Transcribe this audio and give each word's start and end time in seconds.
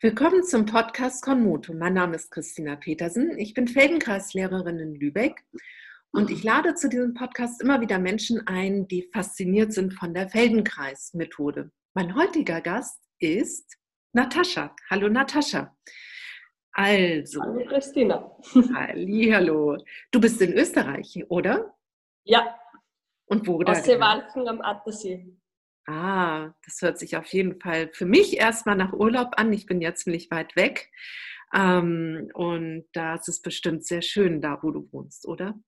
Willkommen 0.00 0.44
zum 0.44 0.64
Podcast 0.64 1.24
Konmoto. 1.24 1.74
Mein 1.74 1.94
Name 1.94 2.14
ist 2.14 2.30
Christina 2.30 2.76
Petersen. 2.76 3.36
Ich 3.36 3.52
bin 3.52 3.66
Feldenkreislehrerin 3.66 4.78
in 4.78 4.94
Lübeck 4.94 5.44
und 6.12 6.30
ich 6.30 6.44
lade 6.44 6.76
zu 6.76 6.88
diesem 6.88 7.14
Podcast 7.14 7.60
immer 7.60 7.80
wieder 7.80 7.98
Menschen 7.98 8.46
ein, 8.46 8.86
die 8.86 9.10
fasziniert 9.12 9.72
sind 9.72 9.92
von 9.94 10.14
der 10.14 10.28
Feldenkreis-Methode. 10.28 11.72
Mein 11.94 12.14
heutiger 12.14 12.60
Gast 12.60 13.02
ist 13.18 13.76
Natascha. 14.12 14.76
Hallo 14.88 15.08
Natascha. 15.08 15.76
Also. 16.74 17.42
Hallo 17.42 17.66
Christina. 17.66 18.38
Hallo. 18.54 19.78
Du 20.12 20.20
bist 20.20 20.40
in 20.40 20.52
Österreich, 20.52 21.24
oder? 21.28 21.74
Ja. 22.22 22.56
Und 23.26 23.48
wo? 23.48 23.60
Aus 23.64 23.82
Seewalken 23.82 24.46
am 24.46 24.60
Attersee. 24.60 25.36
Ah, 25.88 26.52
das 26.66 26.82
hört 26.82 26.98
sich 26.98 27.16
auf 27.16 27.24
jeden 27.32 27.58
Fall 27.58 27.88
für 27.94 28.04
mich 28.04 28.36
erstmal 28.36 28.76
nach 28.76 28.92
Urlaub 28.92 29.30
an. 29.38 29.50
Ich 29.54 29.64
bin 29.64 29.80
jetzt 29.80 30.04
ziemlich 30.04 30.30
weit 30.30 30.54
weg. 30.54 30.90
Ähm, 31.54 32.30
und 32.34 32.84
da 32.92 33.14
ist 33.14 33.26
es 33.28 33.40
bestimmt 33.40 33.86
sehr 33.86 34.02
schön, 34.02 34.42
da 34.42 34.58
wo 34.62 34.70
du 34.70 34.86
wohnst, 34.92 35.26
oder? 35.26 35.58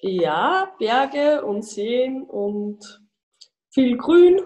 Ja, 0.00 0.74
Berge 0.80 1.44
und 1.44 1.64
Seen 1.64 2.24
und 2.24 3.00
viel 3.70 3.96
Grün. 3.96 4.40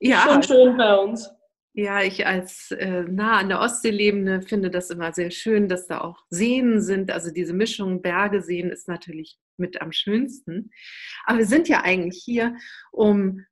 Ja. 0.00 0.22
Schon 0.26 0.42
schön 0.42 0.76
bei 0.78 0.96
uns. 0.96 1.30
Ja, 1.74 2.02
ich 2.02 2.26
als 2.26 2.70
äh, 2.70 3.02
nah 3.02 3.38
an 3.38 3.50
der 3.50 3.60
Ostsee 3.60 3.90
lebende 3.90 4.40
finde 4.40 4.70
das 4.70 4.90
immer 4.90 5.12
sehr 5.12 5.30
schön, 5.30 5.68
dass 5.68 5.86
da 5.86 6.00
auch 6.00 6.24
Seen 6.30 6.80
sind. 6.80 7.10
Also 7.10 7.30
diese 7.30 7.52
Mischung 7.52 8.00
Berge, 8.00 8.42
Seen 8.42 8.70
ist 8.70 8.88
natürlich 8.88 9.38
mit 9.56 9.80
am 9.80 9.92
schönsten. 9.92 10.70
Aber 11.24 11.38
wir 11.38 11.46
sind 11.46 11.68
ja 11.68 11.82
eigentlich 11.82 12.22
hier, 12.22 12.56
um 12.90 13.44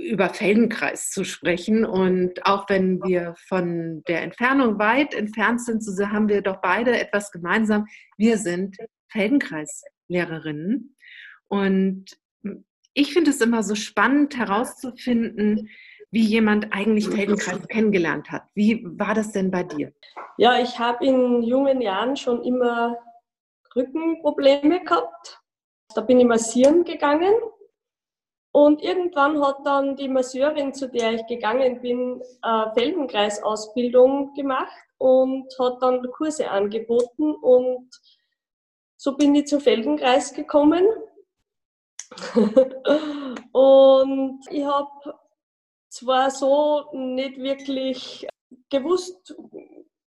über 0.00 0.30
Feldenkreis 0.30 1.10
zu 1.10 1.24
sprechen. 1.24 1.84
Und 1.84 2.46
auch 2.46 2.68
wenn 2.68 3.02
wir 3.02 3.34
von 3.48 4.02
der 4.08 4.22
Entfernung 4.22 4.78
weit 4.78 5.14
entfernt 5.14 5.62
sind, 5.62 5.84
so 5.84 6.08
haben 6.08 6.28
wir 6.28 6.42
doch 6.42 6.60
beide 6.60 6.98
etwas 6.98 7.30
gemeinsam. 7.30 7.86
Wir 8.16 8.38
sind 8.38 8.76
Feldenkreislehrerinnen. 9.08 10.96
Und 11.48 12.06
ich 12.94 13.12
finde 13.12 13.30
es 13.30 13.40
immer 13.40 13.62
so 13.62 13.74
spannend 13.74 14.36
herauszufinden, 14.36 15.68
wie 16.10 16.24
jemand 16.24 16.72
eigentlich 16.72 17.08
Feldenkreis 17.08 17.68
kennengelernt 17.68 18.30
hat. 18.30 18.42
Wie 18.54 18.84
war 18.84 19.14
das 19.14 19.30
denn 19.32 19.50
bei 19.50 19.62
dir? 19.62 19.92
Ja, 20.38 20.60
ich 20.60 20.78
habe 20.78 21.06
in 21.06 21.42
jungen 21.42 21.80
Jahren 21.80 22.16
schon 22.16 22.42
immer 22.42 22.96
Rückenprobleme 23.76 24.82
gehabt. 24.82 25.40
Da 25.94 26.00
bin 26.00 26.18
ich 26.18 26.26
massieren 26.26 26.84
gegangen 26.84 27.34
und 28.52 28.82
irgendwann 28.82 29.40
hat 29.44 29.64
dann 29.64 29.96
die 29.96 30.08
Masseurin, 30.08 30.74
zu 30.74 30.88
der 30.88 31.12
ich 31.12 31.26
gegangen 31.26 31.80
bin, 31.80 32.22
Feldenkreisausbildung 32.74 34.34
gemacht 34.34 34.72
und 34.98 35.46
hat 35.58 35.80
dann 35.80 36.02
Kurse 36.10 36.50
angeboten 36.50 37.34
und 37.34 37.88
so 38.96 39.16
bin 39.16 39.34
ich 39.34 39.46
zu 39.46 39.60
Feldenkreis 39.60 40.34
gekommen. 40.34 40.84
und 43.52 44.40
ich 44.50 44.64
habe 44.64 45.18
zwar 45.88 46.30
so 46.30 46.90
nicht 46.92 47.38
wirklich 47.38 48.26
gewusst, 48.68 49.34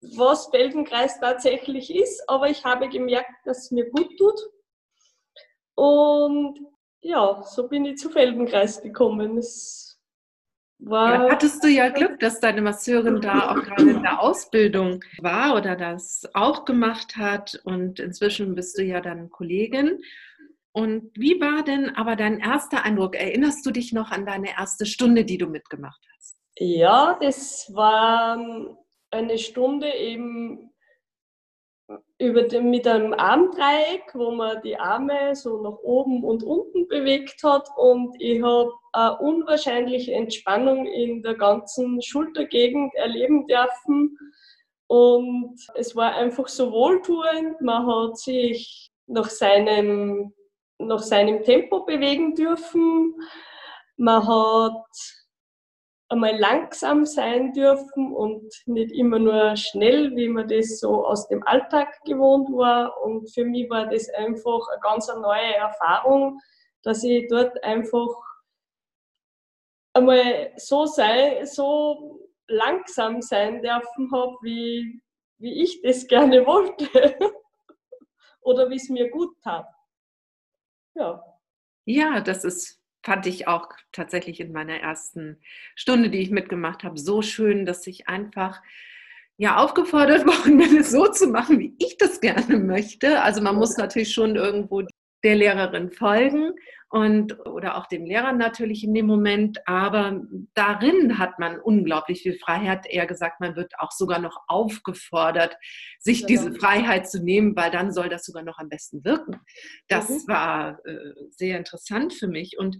was 0.01 0.47
Feldenkreis 0.47 1.19
tatsächlich 1.19 1.93
ist, 1.93 2.27
aber 2.27 2.49
ich 2.49 2.65
habe 2.65 2.89
gemerkt, 2.89 3.45
dass 3.45 3.65
es 3.65 3.71
mir 3.71 3.89
gut 3.91 4.17
tut. 4.17 4.39
Und 5.75 6.59
ja, 7.01 7.43
so 7.43 7.67
bin 7.67 7.85
ich 7.85 7.97
zu 7.97 8.09
Feldenkreis 8.09 8.81
gekommen. 8.81 9.37
Es 9.37 9.99
war 10.79 11.25
ja, 11.25 11.31
hattest 11.31 11.63
du 11.63 11.67
ja 11.67 11.89
Glück, 11.89 12.19
dass 12.19 12.39
deine 12.39 12.61
Masseurin 12.61 13.21
da 13.21 13.51
auch 13.51 13.63
gerade 13.63 13.89
in 13.89 14.01
der 14.01 14.21
Ausbildung 14.21 15.03
war 15.19 15.55
oder 15.55 15.75
das 15.75 16.23
auch 16.33 16.65
gemacht 16.65 17.17
hat 17.17 17.61
und 17.65 17.99
inzwischen 17.99 18.55
bist 18.55 18.77
du 18.77 18.83
ja 18.83 19.01
dann 19.01 19.29
Kollegin. 19.29 19.99
Und 20.73 21.11
wie 21.15 21.39
war 21.41 21.63
denn 21.63 21.95
aber 21.95 22.15
dein 22.15 22.39
erster 22.39 22.85
Eindruck? 22.85 23.15
Erinnerst 23.15 23.65
du 23.65 23.71
dich 23.71 23.91
noch 23.91 24.09
an 24.11 24.25
deine 24.25 24.51
erste 24.57 24.85
Stunde, 24.85 25.25
die 25.25 25.37
du 25.37 25.47
mitgemacht 25.47 26.01
hast? 26.15 26.37
Ja, 26.57 27.17
das 27.21 27.69
war 27.73 28.39
eine 29.11 29.37
Stunde 29.37 29.93
eben 29.93 30.70
über 32.17 32.43
den, 32.43 32.69
mit 32.69 32.87
einem 32.87 33.13
Armdreieck, 33.13 34.13
wo 34.13 34.31
man 34.31 34.61
die 34.61 34.77
Arme 34.77 35.35
so 35.35 35.61
nach 35.61 35.77
oben 35.83 36.23
und 36.23 36.43
unten 36.43 36.87
bewegt 36.87 37.43
hat. 37.43 37.67
Und 37.77 38.15
ich 38.19 38.41
habe 38.41 38.71
eine 38.93 39.17
unwahrscheinliche 39.17 40.13
Entspannung 40.13 40.85
in 40.85 41.23
der 41.23 41.35
ganzen 41.35 42.01
Schultergegend 42.01 42.93
erleben 42.95 43.47
dürfen. 43.47 44.17
Und 44.87 45.55
es 45.75 45.95
war 45.95 46.15
einfach 46.15 46.47
so 46.47 46.71
wohltuend, 46.71 47.61
man 47.61 47.87
hat 47.87 48.17
sich 48.17 48.91
nach 49.07 49.29
seinem, 49.29 50.33
nach 50.79 50.99
seinem 50.99 51.43
Tempo 51.43 51.85
bewegen 51.85 52.35
dürfen, 52.35 53.15
man 53.97 54.27
hat 54.27 55.20
einmal 56.11 56.37
langsam 56.37 57.05
sein 57.05 57.53
dürfen 57.53 58.13
und 58.13 58.43
nicht 58.65 58.91
immer 58.91 59.17
nur 59.17 59.55
schnell, 59.55 60.13
wie 60.17 60.27
man 60.27 60.47
das 60.47 60.79
so 60.79 61.05
aus 61.05 61.29
dem 61.29 61.41
Alltag 61.47 61.87
gewohnt 62.03 62.49
war. 62.49 63.01
Und 63.01 63.33
für 63.33 63.45
mich 63.45 63.69
war 63.69 63.87
das 63.87 64.09
einfach 64.09 64.67
eine 64.67 64.81
ganz 64.81 65.07
neue 65.07 65.55
Erfahrung, 65.55 66.37
dass 66.83 67.03
ich 67.03 67.27
dort 67.29 67.63
einfach 67.63 68.09
einmal 69.93 70.51
so 70.57 70.85
sei, 70.85 71.45
so 71.45 72.27
langsam 72.47 73.21
sein 73.21 73.61
dürfen 73.61 74.11
habe, 74.11 74.35
wie, 74.41 75.01
wie 75.37 75.63
ich 75.63 75.81
das 75.81 76.05
gerne 76.07 76.45
wollte. 76.45 76.89
Oder 78.41 78.69
wie 78.69 78.75
es 78.75 78.89
mir 78.89 79.09
gut 79.09 79.33
tat. 79.41 79.67
Ja. 80.93 81.23
Ja, 81.85 82.19
das 82.19 82.43
ist 82.43 82.80
fand 83.03 83.25
ich 83.25 83.47
auch 83.47 83.69
tatsächlich 83.91 84.39
in 84.39 84.51
meiner 84.51 84.75
ersten 84.75 85.37
Stunde, 85.75 86.09
die 86.09 86.19
ich 86.19 86.31
mitgemacht 86.31 86.83
habe, 86.83 86.99
so 86.99 87.21
schön, 87.21 87.65
dass 87.65 87.87
ich 87.87 88.07
einfach 88.07 88.61
ja 89.37 89.57
aufgefordert 89.57 90.25
worden 90.27 90.57
bin, 90.57 90.77
es 90.77 90.91
so 90.91 91.07
zu 91.07 91.27
machen, 91.27 91.59
wie 91.59 91.75
ich 91.79 91.97
das 91.97 92.21
gerne 92.21 92.57
möchte. 92.57 93.21
Also 93.21 93.41
man 93.41 93.55
muss 93.55 93.77
natürlich 93.77 94.13
schon 94.13 94.35
irgendwo 94.35 94.83
der 95.23 95.35
Lehrerin 95.35 95.91
folgen 95.91 96.53
und 96.91 97.39
oder 97.47 97.77
auch 97.77 97.87
dem 97.87 98.05
Lehrer 98.05 98.33
natürlich 98.33 98.83
in 98.83 98.93
dem 98.93 99.05
Moment, 99.05 99.65
aber 99.65 100.21
darin 100.53 101.17
hat 101.17 101.39
man 101.39 101.57
unglaublich 101.57 102.21
viel 102.21 102.37
Freiheit. 102.37 102.85
Eher 102.85 103.07
gesagt, 103.07 103.39
man 103.39 103.55
wird 103.55 103.71
auch 103.79 103.91
sogar 103.91 104.19
noch 104.19 104.37
aufgefordert, 104.47 105.55
sich 105.99 106.25
diese 106.25 106.53
Freiheit 106.53 107.09
zu 107.09 107.23
nehmen, 107.23 107.55
weil 107.55 107.71
dann 107.71 107.93
soll 107.93 108.09
das 108.09 108.25
sogar 108.25 108.43
noch 108.43 108.57
am 108.57 108.67
besten 108.67 109.05
wirken. 109.05 109.39
Das 109.87 110.09
mhm. 110.09 110.27
war 110.27 110.85
äh, 110.85 111.13
sehr 111.29 111.57
interessant 111.57 112.13
für 112.13 112.27
mich. 112.27 112.57
Und 112.59 112.77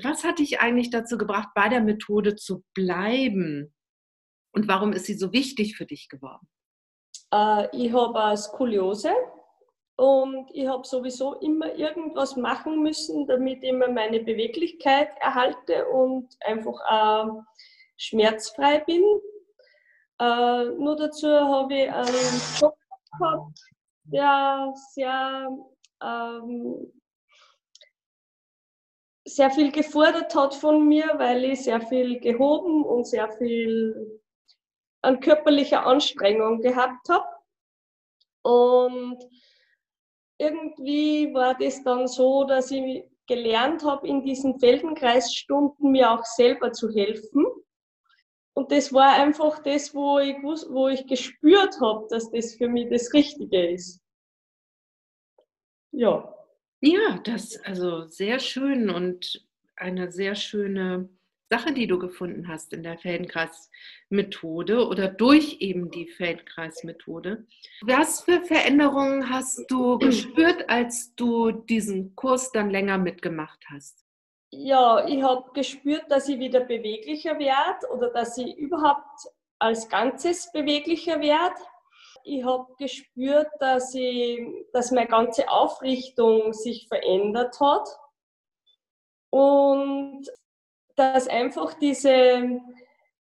was 0.00 0.22
hat 0.22 0.38
dich 0.38 0.60
eigentlich 0.60 0.90
dazu 0.90 1.18
gebracht, 1.18 1.48
bei 1.56 1.68
der 1.68 1.80
Methode 1.80 2.36
zu 2.36 2.64
bleiben? 2.74 3.74
Und 4.52 4.68
warum 4.68 4.92
ist 4.92 5.06
sie 5.06 5.14
so 5.14 5.32
wichtig 5.32 5.76
für 5.76 5.84
dich 5.84 6.08
geworden? 6.08 6.46
Äh, 7.32 7.66
ich 7.76 7.92
habe 7.92 8.36
Skoliose 8.36 9.10
und 9.98 10.48
ich 10.52 10.68
habe 10.68 10.86
sowieso 10.86 11.34
immer 11.40 11.74
irgendwas 11.74 12.36
machen 12.36 12.84
müssen, 12.84 13.26
damit 13.26 13.64
ich 13.64 13.70
immer 13.70 13.88
meine 13.88 14.20
Beweglichkeit 14.20 15.10
erhalte 15.20 15.88
und 15.88 16.28
einfach 16.40 16.78
äh, 16.88 17.42
schmerzfrei 17.96 18.78
bin. 18.78 19.02
Äh, 20.20 20.66
nur 20.78 20.94
dazu 20.94 21.26
habe 21.28 21.74
ich 21.74 21.90
einen 21.92 22.40
Job 22.60 22.76
gehabt, 23.10 23.60
der 24.04 24.72
sehr, 24.94 25.48
ähm, 26.00 26.92
sehr 29.26 29.50
viel 29.50 29.72
gefordert 29.72 30.32
hat 30.32 30.54
von 30.54 30.86
mir, 30.86 31.12
weil 31.16 31.44
ich 31.44 31.64
sehr 31.64 31.80
viel 31.80 32.20
gehoben 32.20 32.84
und 32.84 33.04
sehr 33.04 33.32
viel 33.32 34.20
an 35.02 35.18
körperlicher 35.18 35.84
Anstrengung 35.84 36.60
gehabt 36.60 37.08
habe. 37.08 37.26
Und 38.42 39.18
irgendwie 40.38 41.32
war 41.34 41.56
das 41.58 41.82
dann 41.82 42.06
so, 42.06 42.44
dass 42.44 42.70
ich 42.70 43.04
gelernt 43.26 43.84
habe, 43.84 44.08
in 44.08 44.22
diesen 44.22 44.58
Feldenkreisstunden 44.58 45.92
mir 45.92 46.10
auch 46.10 46.24
selber 46.24 46.72
zu 46.72 46.88
helfen. 46.90 47.46
Und 48.54 48.72
das 48.72 48.92
war 48.92 49.14
einfach 49.14 49.62
das, 49.62 49.94
wo 49.94 50.18
ich, 50.18 50.36
wo 50.42 50.88
ich 50.88 51.06
gespürt 51.06 51.78
habe, 51.80 52.06
dass 52.08 52.30
das 52.30 52.54
für 52.54 52.68
mich 52.68 52.88
das 52.90 53.12
Richtige 53.12 53.70
ist. 53.70 54.00
Ja. 55.92 56.34
Ja, 56.80 57.18
das 57.24 57.58
also 57.64 58.06
sehr 58.06 58.38
schön 58.38 58.88
und 58.88 59.44
eine 59.76 60.12
sehr 60.12 60.34
schöne 60.36 61.08
Sache, 61.50 61.72
die 61.72 61.86
du 61.86 61.98
gefunden 61.98 62.46
hast 62.46 62.72
in 62.74 62.82
der 62.82 62.98
Feldenkreismethode 62.98 64.86
oder 64.86 65.08
durch 65.08 65.56
eben 65.60 65.90
die 65.90 66.06
Feldenkreismethode. 66.06 67.46
Was 67.82 68.20
für 68.20 68.42
Veränderungen 68.42 69.30
hast 69.30 69.70
du 69.70 69.98
gespürt, 69.98 70.68
als 70.68 71.14
du 71.14 71.50
diesen 71.50 72.14
Kurs 72.16 72.52
dann 72.52 72.70
länger 72.70 72.98
mitgemacht 72.98 73.64
hast? 73.70 74.04
Ja, 74.50 75.06
ich 75.06 75.22
habe 75.22 75.50
gespürt, 75.52 76.04
dass 76.10 76.28
ich 76.28 76.38
wieder 76.38 76.60
beweglicher 76.60 77.38
werde 77.38 77.86
oder 77.92 78.10
dass 78.10 78.36
ich 78.38 78.56
überhaupt 78.56 79.28
als 79.58 79.88
Ganzes 79.88 80.50
beweglicher 80.52 81.20
werde. 81.20 81.56
Ich 82.24 82.44
habe 82.44 82.66
gespürt, 82.78 83.48
dass, 83.58 83.94
ich, 83.94 84.40
dass 84.72 84.90
meine 84.90 85.08
ganze 85.08 85.48
Aufrichtung 85.48 86.52
sich 86.52 86.88
verändert 86.88 87.58
hat 87.60 87.88
und 89.30 90.26
dass 90.98 91.28
einfach 91.28 91.74
diese, 91.74 92.60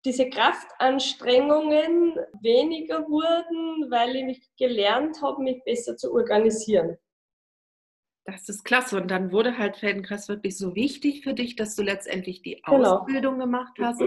diese 0.05 0.31
Kraftanstrengungen 0.31 2.17
weniger 2.41 3.07
wurden, 3.09 3.91
weil 3.91 4.17
ich 4.31 4.49
gelernt 4.57 5.21
habe, 5.23 5.43
mich 5.43 5.63
besser 5.65 5.97
zu 5.97 6.13
organisieren. 6.13 6.97
Das 8.25 8.49
ist 8.49 8.65
klasse. 8.65 8.97
Und 8.97 9.11
dann 9.11 9.33
wurde 9.33 9.59
halt 9.59 9.77
Feldenkreis 9.77 10.29
wirklich 10.29 10.57
so 10.57 10.75
wichtig 10.75 11.25
für 11.25 11.35
dich, 11.35 11.57
dass 11.57 11.75
du 11.75 11.83
letztendlich 11.83 12.43
die 12.43 12.61
genau. 12.65 12.99
Ausbildung 12.99 13.39
gemacht 13.39 13.77
hast. 13.81 14.01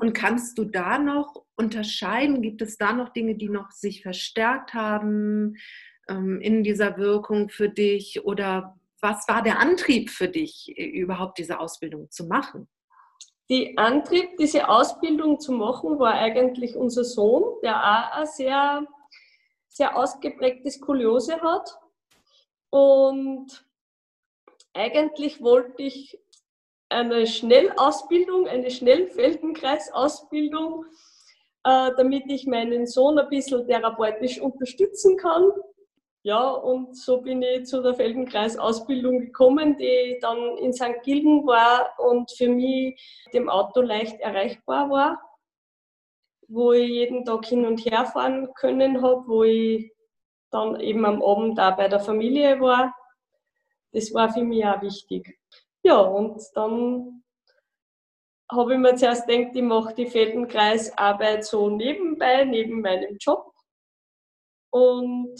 Und 0.00 0.14
kannst 0.14 0.58
du 0.58 0.64
da 0.64 0.98
noch 0.98 1.44
unterscheiden? 1.56 2.42
Gibt 2.42 2.62
es 2.62 2.76
da 2.76 2.92
noch 2.92 3.10
Dinge, 3.10 3.36
die 3.36 3.48
noch 3.48 3.70
sich 3.70 4.02
verstärkt 4.02 4.74
haben 4.74 5.56
ähm, 6.08 6.40
in 6.40 6.62
dieser 6.62 6.96
Wirkung 6.96 7.50
für 7.50 7.68
dich? 7.68 8.24
Oder 8.24 8.78
was 9.00 9.28
war 9.28 9.42
der 9.42 9.60
Antrieb 9.60 10.10
für 10.10 10.28
dich, 10.28 10.76
überhaupt 10.76 11.38
diese 11.38 11.60
Ausbildung 11.60 12.10
zu 12.10 12.26
machen? 12.26 12.68
Die 13.50 13.76
Antrieb, 13.78 14.36
diese 14.36 14.68
Ausbildung 14.68 15.40
zu 15.40 15.52
machen, 15.52 15.98
war 15.98 16.12
eigentlich 16.12 16.76
unser 16.76 17.04
Sohn, 17.04 17.58
der 17.62 17.76
auch 17.76 18.12
eine 18.12 18.26
sehr, 18.26 18.86
sehr 19.68 19.96
ausgeprägte 19.96 20.70
Skoliose 20.70 21.40
hat. 21.40 21.78
Und 22.68 23.64
eigentlich 24.74 25.42
wollte 25.42 25.82
ich 25.82 26.20
eine 26.90 27.26
Schnellausbildung, 27.26 28.48
eine 28.48 28.70
Schnellfeldenkreisausbildung, 28.70 30.84
äh, 31.64 31.90
damit 31.96 32.24
ich 32.28 32.46
meinen 32.46 32.86
Sohn 32.86 33.18
ein 33.18 33.30
bisschen 33.30 33.66
therapeutisch 33.66 34.38
unterstützen 34.40 35.16
kann. 35.16 35.50
Ja, 36.22 36.50
und 36.50 36.96
so 36.96 37.20
bin 37.20 37.42
ich 37.42 37.66
zu 37.66 37.82
der 37.82 37.94
Feldenkreisausbildung 37.94 39.20
gekommen, 39.20 39.76
die 39.76 40.18
dann 40.20 40.58
in 40.58 40.72
St. 40.72 41.02
Gilgen 41.02 41.46
war 41.46 41.98
und 41.98 42.30
für 42.32 42.48
mich 42.48 43.00
dem 43.32 43.48
Auto 43.48 43.80
leicht 43.80 44.20
erreichbar 44.20 44.90
war, 44.90 45.22
wo 46.48 46.72
ich 46.72 46.88
jeden 46.88 47.24
Tag 47.24 47.46
hin 47.46 47.64
und 47.66 47.84
her 47.84 48.04
fahren 48.04 48.48
können 48.54 49.02
habe, 49.02 49.22
wo 49.26 49.44
ich 49.44 49.92
dann 50.50 50.80
eben 50.80 51.04
am 51.06 51.22
Abend 51.22 51.56
da 51.58 51.70
bei 51.70 51.88
der 51.88 52.00
Familie 52.00 52.60
war 52.60 52.94
das 53.92 54.12
war 54.12 54.32
für 54.32 54.42
mich 54.42 54.64
auch 54.64 54.82
wichtig. 54.82 55.38
Ja, 55.82 55.98
und 55.98 56.42
dann 56.54 57.22
habe 58.50 58.74
ich 58.74 58.78
mir 58.78 58.94
zuerst 58.96 59.26
gedacht, 59.26 59.54
ich 59.54 59.62
mache 59.62 59.94
die 59.94 60.06
Feldenkreisarbeit 60.06 61.44
so 61.44 61.70
nebenbei, 61.70 62.44
neben 62.44 62.80
meinem 62.80 63.16
Job. 63.18 63.52
Und 64.70 65.36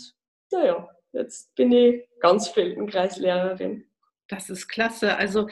naja, 0.51 0.89
jetzt 1.13 1.55
bin 1.55 1.73
ich 1.73 2.05
ganz 2.21 2.49
Feldenkreislehrerin. 2.49 3.85
Das 4.29 4.51
ist 4.51 4.69
klasse. 4.69 5.17
Also 5.17 5.49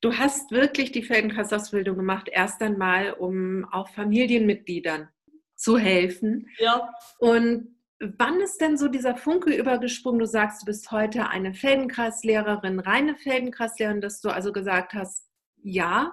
du 0.00 0.16
hast 0.16 0.50
wirklich 0.50 0.92
die 0.92 1.02
Feldenkreisausbildung 1.02 1.96
gemacht, 1.96 2.28
erst 2.30 2.62
einmal, 2.62 3.12
um 3.12 3.66
auch 3.72 3.88
Familienmitgliedern 3.90 5.08
zu 5.54 5.78
helfen. 5.78 6.48
Ja. 6.58 6.92
Und 7.18 7.76
Wann 7.98 8.40
ist 8.42 8.60
denn 8.60 8.76
so 8.76 8.88
dieser 8.88 9.16
Funke 9.16 9.54
übergesprungen? 9.54 10.18
Du 10.18 10.26
sagst, 10.26 10.62
du 10.62 10.66
bist 10.66 10.90
heute 10.90 11.28
eine 11.30 11.54
Feldenkreislehrerin, 11.54 12.78
reine 12.78 13.16
Feldenkreislehrerin, 13.16 14.02
dass 14.02 14.20
du 14.20 14.28
also 14.28 14.52
gesagt 14.52 14.92
hast, 14.92 15.26
ja, 15.62 16.12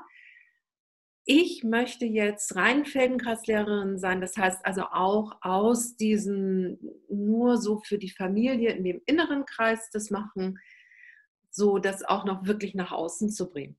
ich 1.26 1.64
möchte 1.64 2.06
jetzt 2.06 2.56
rein 2.56 2.86
Feldenkreislehrerin 2.86 3.98
sein. 3.98 4.20
Das 4.20 4.38
heißt 4.38 4.66
also 4.66 4.84
auch 4.92 5.38
aus 5.42 5.96
diesem 5.96 6.78
nur 7.10 7.58
so 7.58 7.80
für 7.80 7.98
die 7.98 8.10
Familie 8.10 8.72
in 8.72 8.84
dem 8.84 9.02
inneren 9.06 9.46
Kreis 9.46 9.90
das 9.92 10.10
machen, 10.10 10.60
so 11.50 11.78
das 11.78 12.04
auch 12.04 12.26
noch 12.26 12.46
wirklich 12.46 12.76
nach 12.76 12.92
außen 12.92 13.30
zu 13.30 13.50
bringen. 13.50 13.78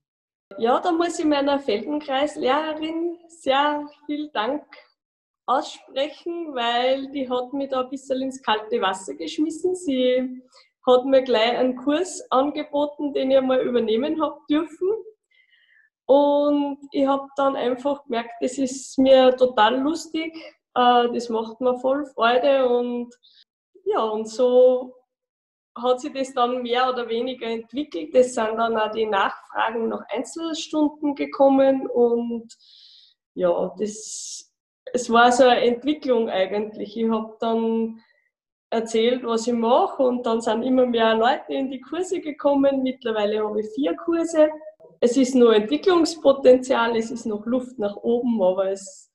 Ja, 0.59 0.81
da 0.81 0.93
muss 0.93 1.19
ich 1.19 1.25
meiner 1.25 1.59
Feldenkreislehrerin 1.59 3.19
sehr 3.29 3.89
viel 4.07 4.31
Dank 4.31 4.65
aussprechen, 5.47 6.55
weil 6.55 7.11
die 7.11 7.29
hat 7.29 7.53
mich 7.53 7.71
da 7.71 7.83
ein 7.83 7.91
bisschen 7.91 8.23
ins 8.23 8.43
kalte 8.43 8.81
Wasser 8.81 9.15
geschmissen. 9.15 9.75
Sie 9.75 10.43
hat 10.87 11.05
mir 11.05 11.23
gleich 11.23 11.59
einen 11.59 11.77
Kurs 11.77 12.23
angeboten, 12.31 13.13
den 13.13 13.31
ich 13.31 13.41
mal 13.41 13.61
übernehmen 13.61 14.23
habe 14.23 14.39
dürfen. 14.49 14.89
Und 16.07 16.79
ich 16.93 17.07
habe 17.07 17.29
dann 17.37 17.57
einfach 17.57 18.05
gemerkt, 18.05 18.35
das 18.41 18.59
ist 18.59 18.99
mir 18.99 19.35
total 19.37 19.81
lustig, 19.81 20.37
äh, 20.75 21.09
das 21.13 21.29
macht 21.29 21.61
mir 21.61 21.79
voll 21.79 22.05
Freude 22.07 22.69
und 22.69 23.15
ja, 23.85 24.03
und 24.03 24.29
so 24.29 24.95
hat 25.77 26.01
sich 26.01 26.13
das 26.13 26.33
dann 26.35 26.63
mehr 26.63 26.89
oder 26.91 27.09
weniger 27.09 27.47
entwickelt. 27.47 28.15
Es 28.15 28.35
sind 28.35 28.57
dann 28.57 28.77
auch 28.77 28.93
die 28.93 29.07
Nachfragen 29.07 29.89
nach 29.89 30.05
Einzelstunden 30.09 31.15
gekommen 31.15 31.87
und 31.87 32.55
ja, 33.35 33.75
das 33.79 34.55
es 34.93 35.11
war 35.11 35.33
so 35.33 35.45
eine 35.45 35.63
Entwicklung 35.63 36.29
eigentlich. 36.31 36.97
Ich 36.97 37.11
habe 37.11 37.37
dann 37.41 38.01
erzählt, 38.71 39.25
was 39.25 39.47
ich 39.47 39.53
mache 39.53 40.03
und 40.03 40.25
dann 40.25 40.41
sind 40.41 40.63
immer 40.63 40.87
mehr 40.87 41.15
Leute 41.17 41.53
in 41.53 41.71
die 41.71 41.81
Kurse 41.81 42.21
gekommen. 42.21 42.83
Mittlerweile 42.83 43.45
habe 43.45 43.61
ich 43.61 43.71
vier 43.75 43.97
Kurse. 43.97 44.49
Es 45.05 45.19
ist 45.19 45.35
nur 45.35 45.55
Entwicklungspotenzial, 45.55 46.97
es 46.97 47.11
ist 47.11 47.27
noch 47.27 47.45
Luft 47.45 47.79
nach 47.79 47.95
oben, 47.97 48.43
aber 48.43 48.71
es 48.71 49.13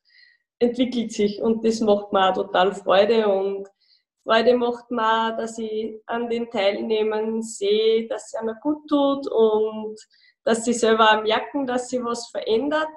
entwickelt 0.60 1.12
sich 1.12 1.42
und 1.42 1.66
das 1.66 1.80
macht 1.80 2.14
mir 2.14 2.30
auch 2.30 2.36
total 2.36 2.76
Freude 2.76 3.28
und 3.28 3.68
Freude 4.24 4.56
macht 4.56 4.92
mir, 4.92 5.36
dass 5.36 5.58
ich 5.58 6.00
an 6.06 6.30
den 6.30 6.48
Teilnehmern 6.52 7.42
sehe, 7.42 8.08
dass 8.08 8.28
es 8.28 8.36
einer 8.36 8.54
gut 8.62 8.88
tut 8.88 9.28
und 9.32 10.00
dass 10.44 10.64
sie 10.64 10.74
selber 10.74 11.24
merken, 11.24 11.66
dass 11.66 11.90
sie 11.90 12.04
was 12.04 12.30
verändert 12.30 12.88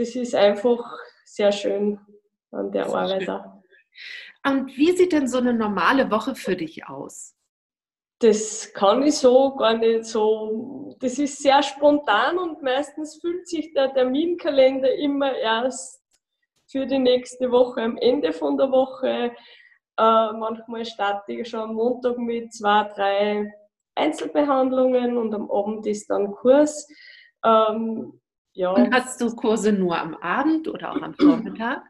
das 0.00 0.16
ist 0.16 0.34
einfach 0.34 0.98
sehr 1.24 1.52
schön 1.52 2.00
an 2.50 2.72
der 2.72 2.86
Arbeit. 2.86 3.28
Und 4.44 4.76
wie 4.76 4.96
sieht 4.96 5.12
denn 5.12 5.28
so 5.28 5.38
eine 5.38 5.52
normale 5.52 6.10
Woche 6.10 6.34
für 6.34 6.56
dich 6.56 6.86
aus? 6.86 7.36
Das 8.20 8.70
kann 8.74 9.02
ich 9.02 9.16
so 9.16 9.56
gar 9.56 9.78
nicht 9.78 10.04
so. 10.04 10.94
Das 11.00 11.18
ist 11.18 11.42
sehr 11.42 11.62
spontan 11.62 12.38
und 12.38 12.62
meistens 12.62 13.18
fühlt 13.18 13.48
sich 13.48 13.72
der 13.72 13.92
Terminkalender 13.94 14.94
immer 14.94 15.34
erst 15.34 16.02
für 16.70 16.86
die 16.86 16.98
nächste 16.98 17.50
Woche 17.50 17.82
am 17.82 17.96
Ende 17.96 18.32
von 18.32 18.58
der 18.58 18.70
Woche. 18.70 19.32
Äh, 19.96 20.32
manchmal 20.32 20.84
starte 20.84 21.32
ich 21.32 21.48
schon 21.48 21.60
am 21.60 21.74
Montag 21.74 22.18
mit 22.18 22.52
zwei, 22.52 22.84
drei 22.94 23.54
Einzelbehandlungen 23.94 25.16
und 25.16 25.34
am 25.34 25.50
Abend 25.50 25.86
ist 25.86 26.08
dann 26.10 26.32
Kurs. 26.32 26.86
Ähm, 27.42 28.20
ja. 28.52 28.72
Und 28.72 28.92
hast 28.92 29.20
du 29.20 29.34
Kurse 29.34 29.72
nur 29.72 29.98
am 29.98 30.14
Abend 30.16 30.68
oder 30.68 30.92
auch 30.92 31.02
am 31.02 31.14
Vormittag? 31.14 31.82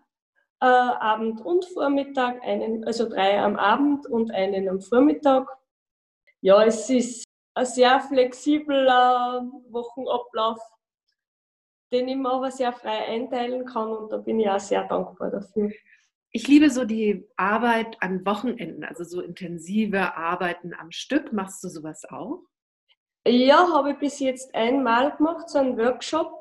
Äh, 0.60 0.66
Abend 0.66 1.40
und 1.44 1.64
Vormittag, 1.66 2.42
einen, 2.42 2.84
also 2.84 3.08
drei 3.08 3.40
am 3.40 3.56
Abend 3.56 4.06
und 4.06 4.30
einen 4.32 4.68
am 4.68 4.80
Vormittag. 4.80 5.48
Ja, 6.42 6.64
es 6.64 6.88
ist 6.88 7.24
ein 7.54 7.66
sehr 7.66 8.00
flexibler 8.00 9.46
Wochenablauf, 9.68 10.58
den 11.92 12.08
ich 12.08 12.16
mir 12.16 12.30
aber 12.30 12.50
sehr 12.50 12.72
frei 12.72 13.06
einteilen 13.06 13.66
kann 13.66 13.90
und 13.90 14.10
da 14.10 14.18
bin 14.18 14.40
ich 14.40 14.48
auch 14.48 14.60
sehr 14.60 14.84
dankbar 14.86 15.30
dafür. 15.30 15.70
Ich 16.32 16.46
liebe 16.46 16.70
so 16.70 16.84
die 16.84 17.28
Arbeit 17.36 17.96
an 18.00 18.24
Wochenenden, 18.24 18.84
also 18.84 19.02
so 19.02 19.20
intensive 19.20 20.16
Arbeiten 20.16 20.72
am 20.74 20.92
Stück. 20.92 21.32
Machst 21.32 21.62
du 21.64 21.68
sowas 21.68 22.04
auch? 22.08 22.44
Ja, 23.26 23.68
habe 23.72 23.92
ich 23.92 23.98
bis 23.98 24.20
jetzt 24.20 24.54
einmal 24.54 25.14
gemacht, 25.16 25.50
so 25.50 25.58
einen 25.58 25.76
Workshop 25.76 26.40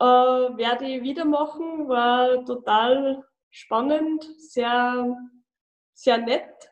äh, 0.00 0.04
werde 0.04 0.86
ich 0.86 1.02
wieder 1.02 1.24
machen, 1.24 1.88
war 1.88 2.44
total 2.44 3.24
spannend, 3.50 4.24
sehr, 4.38 5.16
sehr 5.92 6.18
nett 6.18 6.70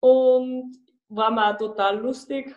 und 0.00 0.76
war 1.10 1.54
auch 1.54 1.58
total 1.58 1.98
lustig. 1.98 2.54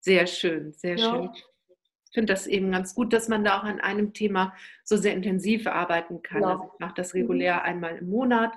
Sehr 0.00 0.26
schön, 0.26 0.72
sehr 0.72 0.96
ja. 0.96 1.10
schön. 1.10 1.30
Ich 1.34 2.14
finde 2.14 2.32
das 2.32 2.48
eben 2.48 2.72
ganz 2.72 2.94
gut, 2.94 3.12
dass 3.12 3.28
man 3.28 3.44
da 3.44 3.58
auch 3.60 3.64
an 3.64 3.80
einem 3.80 4.12
Thema 4.12 4.52
so 4.82 4.96
sehr 4.96 5.14
intensiv 5.14 5.68
arbeiten 5.68 6.22
kann. 6.22 6.42
Ja. 6.42 6.48
Also 6.48 6.70
ich 6.72 6.80
mache 6.80 6.94
das 6.96 7.14
regulär 7.14 7.56
mhm. 7.56 7.60
einmal 7.60 7.96
im 7.98 8.08
Monat, 8.08 8.52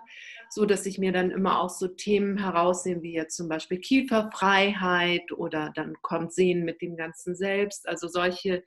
so 0.50 0.66
dass 0.66 0.86
ich 0.88 0.98
mir 0.98 1.12
dann 1.12 1.30
immer 1.30 1.60
auch 1.60 1.70
so 1.70 1.88
Themen 1.88 2.38
herausnehme, 2.38 3.04
wie 3.04 3.14
jetzt 3.14 3.36
zum 3.36 3.50
Beispiel 3.50 3.80
Kieferfreiheit 3.80 5.32
oder 5.34 5.72
dann 5.76 5.96
kommt 6.02 6.34
Sehen 6.34 6.66
mit 6.66 6.82
dem 6.82 6.96
ganzen 6.96 7.36
Selbst. 7.36 7.88
Also 7.88 8.08
solche. 8.08 8.64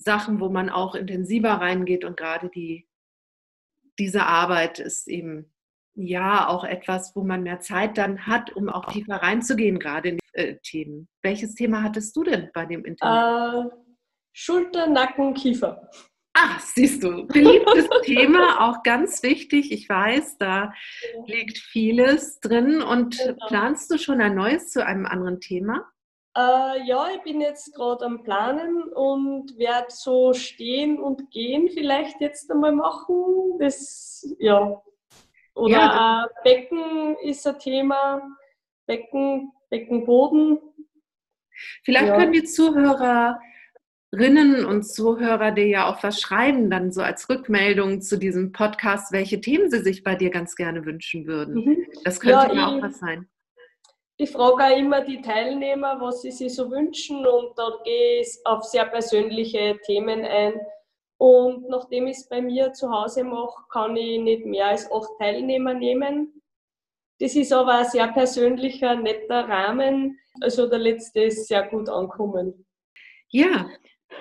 Sachen, 0.00 0.40
wo 0.40 0.48
man 0.48 0.70
auch 0.70 0.94
intensiver 0.94 1.52
reingeht 1.52 2.04
und 2.04 2.16
gerade 2.16 2.48
die, 2.48 2.88
diese 3.98 4.24
Arbeit 4.24 4.78
ist 4.78 5.08
eben 5.08 5.52
ja 6.02 6.48
auch 6.48 6.64
etwas, 6.64 7.14
wo 7.14 7.22
man 7.22 7.42
mehr 7.42 7.60
Zeit 7.60 7.98
dann 7.98 8.26
hat, 8.26 8.54
um 8.54 8.68
auch 8.68 8.86
tiefer 8.86 9.16
reinzugehen, 9.16 9.78
gerade 9.78 10.10
in 10.10 10.18
die 10.18 10.38
äh, 10.38 10.56
Themen. 10.62 11.08
Welches 11.22 11.54
Thema 11.54 11.82
hattest 11.82 12.16
du 12.16 12.24
denn 12.24 12.50
bei 12.52 12.66
dem 12.66 12.84
Interview? 12.84 13.68
Äh, 13.68 13.70
Schulter, 14.32 14.86
Nacken, 14.86 15.34
Kiefer. 15.34 15.90
Ach, 16.32 16.60
siehst 16.60 17.02
du, 17.02 17.26
beliebtes 17.26 17.88
Thema, 18.04 18.68
auch 18.68 18.82
ganz 18.82 19.22
wichtig. 19.22 19.72
Ich 19.72 19.88
weiß, 19.88 20.38
da 20.38 20.72
liegt 21.26 21.58
vieles 21.58 22.38
drin. 22.40 22.82
Und 22.82 23.18
genau. 23.18 23.46
planst 23.48 23.90
du 23.90 23.98
schon 23.98 24.20
ein 24.20 24.36
neues 24.36 24.70
zu 24.70 24.84
einem 24.86 25.06
anderen 25.06 25.40
Thema? 25.40 25.84
Äh, 26.36 26.86
ja, 26.86 27.08
ich 27.14 27.22
bin 27.22 27.40
jetzt 27.40 27.74
gerade 27.74 28.04
am 28.04 28.22
Planen 28.22 28.84
und 28.92 29.58
werde 29.58 29.88
so 29.88 30.32
stehen 30.32 31.00
und 31.00 31.30
gehen 31.32 31.68
vielleicht 31.68 32.20
jetzt 32.20 32.50
einmal 32.50 32.72
machen. 32.72 33.58
Das, 33.58 34.24
ja. 34.38 34.80
Oder 35.60 35.72
ja, 35.72 36.28
Becken 36.42 37.16
ist 37.22 37.46
ein 37.46 37.58
Thema. 37.58 38.22
Becken, 38.86 39.52
Beckenboden. 39.68 40.58
Vielleicht 41.84 42.08
ja. 42.08 42.16
können 42.16 42.32
die 42.32 42.44
Zuhörer 42.44 43.38
Hörerinnen 44.12 44.64
und 44.64 44.82
Zuhörer 44.82 45.52
dir 45.52 45.66
ja 45.66 45.88
auch 45.88 46.02
was 46.02 46.20
schreiben, 46.20 46.68
dann 46.68 46.90
so 46.90 47.00
als 47.00 47.28
Rückmeldung 47.28 48.00
zu 48.00 48.18
diesem 48.18 48.52
Podcast, 48.52 49.12
welche 49.12 49.40
Themen 49.40 49.70
sie 49.70 49.78
sich 49.78 50.02
bei 50.02 50.16
dir 50.16 50.30
ganz 50.30 50.56
gerne 50.56 50.84
wünschen 50.84 51.26
würden. 51.26 51.54
Mhm. 51.54 51.86
Das 52.04 52.18
könnte 52.18 52.48
ja, 52.48 52.54
ja 52.54 52.66
auch 52.66 52.82
was 52.82 52.98
sein. 52.98 53.28
Ich 54.16 54.30
frage 54.32 54.64
auch 54.64 54.76
immer 54.76 55.02
die 55.02 55.22
Teilnehmer, 55.22 55.98
was 56.00 56.22
sie 56.22 56.32
sich 56.32 56.54
so 56.54 56.70
wünschen 56.70 57.24
und 57.24 57.56
da 57.56 57.70
gehe 57.84 58.20
ich 58.20 58.38
auf 58.44 58.64
sehr 58.64 58.84
persönliche 58.86 59.78
Themen 59.86 60.24
ein. 60.24 60.54
Und 61.20 61.68
nachdem 61.68 62.06
ich 62.06 62.16
es 62.16 62.28
bei 62.30 62.40
mir 62.40 62.72
zu 62.72 62.90
Hause 62.90 63.24
mache, 63.24 63.62
kann 63.68 63.94
ich 63.94 64.18
nicht 64.20 64.46
mehr 64.46 64.68
als 64.68 64.90
acht 64.90 65.10
Teilnehmer 65.18 65.74
nehmen. 65.74 66.42
Das 67.18 67.34
ist 67.34 67.52
aber 67.52 67.80
ein 67.80 67.84
sehr 67.84 68.08
persönlicher, 68.08 68.94
netter 68.94 69.46
Rahmen. 69.46 70.18
Also 70.40 70.66
der 70.66 70.78
letzte 70.78 71.24
ist 71.24 71.46
sehr 71.46 71.68
gut 71.68 71.90
angekommen. 71.90 72.66
Ja, 73.28 73.68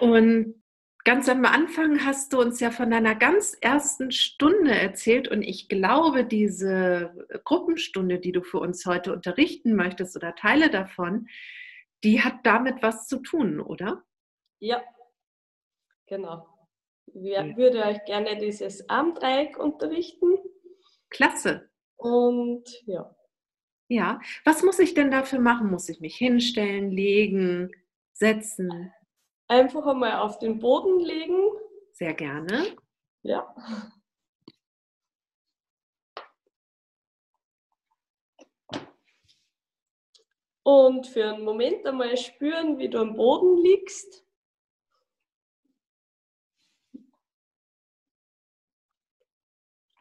und 0.02 0.62
ganz 1.06 1.30
am 1.30 1.46
Anfang 1.46 2.06
hast 2.06 2.34
du 2.34 2.42
uns 2.42 2.60
ja 2.60 2.70
von 2.70 2.92
deiner 2.92 3.16
ganz 3.16 3.58
ersten 3.62 4.12
Stunde 4.12 4.72
erzählt 4.72 5.30
und 5.30 5.42
ich 5.42 5.70
glaube, 5.70 6.26
diese 6.26 7.16
Gruppenstunde, 7.46 8.20
die 8.20 8.34
du 8.34 8.42
für 8.42 8.60
uns 8.60 8.86
heute 8.86 9.14
unterrichten 9.14 9.74
möchtest 9.74 10.18
oder 10.18 10.36
Teile 10.36 10.70
davon, 10.70 11.30
die 12.04 12.22
hat 12.22 12.40
damit 12.44 12.84
was 12.84 13.08
zu 13.08 13.20
tun, 13.20 13.62
oder? 13.62 14.04
Ja, 14.60 14.84
genau. 16.06 16.59
Ich 17.14 17.58
würde 17.58 17.84
euch 17.86 18.04
gerne 18.06 18.38
dieses 18.38 18.90
Armdreieck 18.90 19.58
unterrichten. 19.58 20.38
Klasse. 21.10 21.70
Und 21.98 22.64
ja. 22.86 23.16
Ja, 23.88 24.20
was 24.46 24.62
muss 24.62 24.78
ich 24.80 24.94
denn 24.94 25.10
dafür 25.10 25.40
machen? 25.40 25.72
Muss 25.72 25.90
ich 25.90 26.00
mich 26.00 26.16
hinstellen, 26.16 26.92
legen, 26.92 27.72
setzen? 28.14 28.94
Einfach 29.48 29.86
einmal 29.88 30.20
auf 30.20 30.38
den 30.38 30.60
Boden 30.60 31.00
legen. 31.00 31.36
Sehr 31.94 32.14
gerne. 32.14 32.76
Ja. 33.24 33.54
Und 40.62 41.08
für 41.08 41.34
einen 41.34 41.44
Moment 41.44 41.84
einmal 41.88 42.16
spüren, 42.16 42.78
wie 42.78 42.90
du 42.90 43.00
am 43.00 43.16
Boden 43.16 43.58
liegst. 43.58 44.24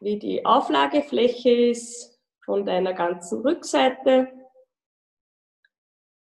Wie 0.00 0.18
die 0.18 0.46
Auflagefläche 0.46 1.50
ist 1.50 2.20
von 2.44 2.64
deiner 2.64 2.94
ganzen 2.94 3.40
Rückseite. 3.42 4.32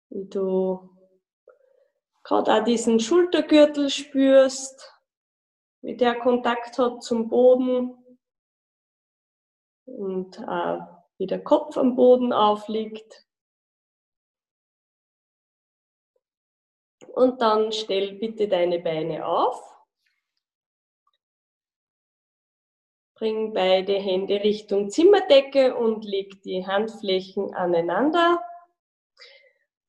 Wie 0.09 0.25
du 0.25 0.89
gerade 2.23 2.53
auch 2.53 2.63
diesen 2.63 2.99
Schultergürtel 2.99 3.89
spürst, 3.89 4.91
wie 5.81 5.95
der 5.95 6.15
Kontakt 6.19 6.77
hat 6.79 7.03
zum 7.03 7.29
Boden 7.29 7.95
und 9.85 10.38
äh, 10.39 10.79
wie 11.17 11.27
der 11.27 11.43
Kopf 11.43 11.77
am 11.77 11.95
Boden 11.95 12.33
aufliegt. 12.33 13.27
Und 17.07 17.41
dann 17.41 17.71
stell 17.71 18.13
bitte 18.13 18.47
deine 18.47 18.79
Beine 18.79 19.25
auf. 19.25 19.78
Bring 23.19 23.53
beide 23.53 23.95
Hände 23.95 24.41
Richtung 24.45 24.89
Zimmerdecke 24.89 25.75
und 25.75 26.05
leg 26.05 26.41
die 26.43 26.65
Handflächen 26.65 27.53
aneinander. 27.53 28.41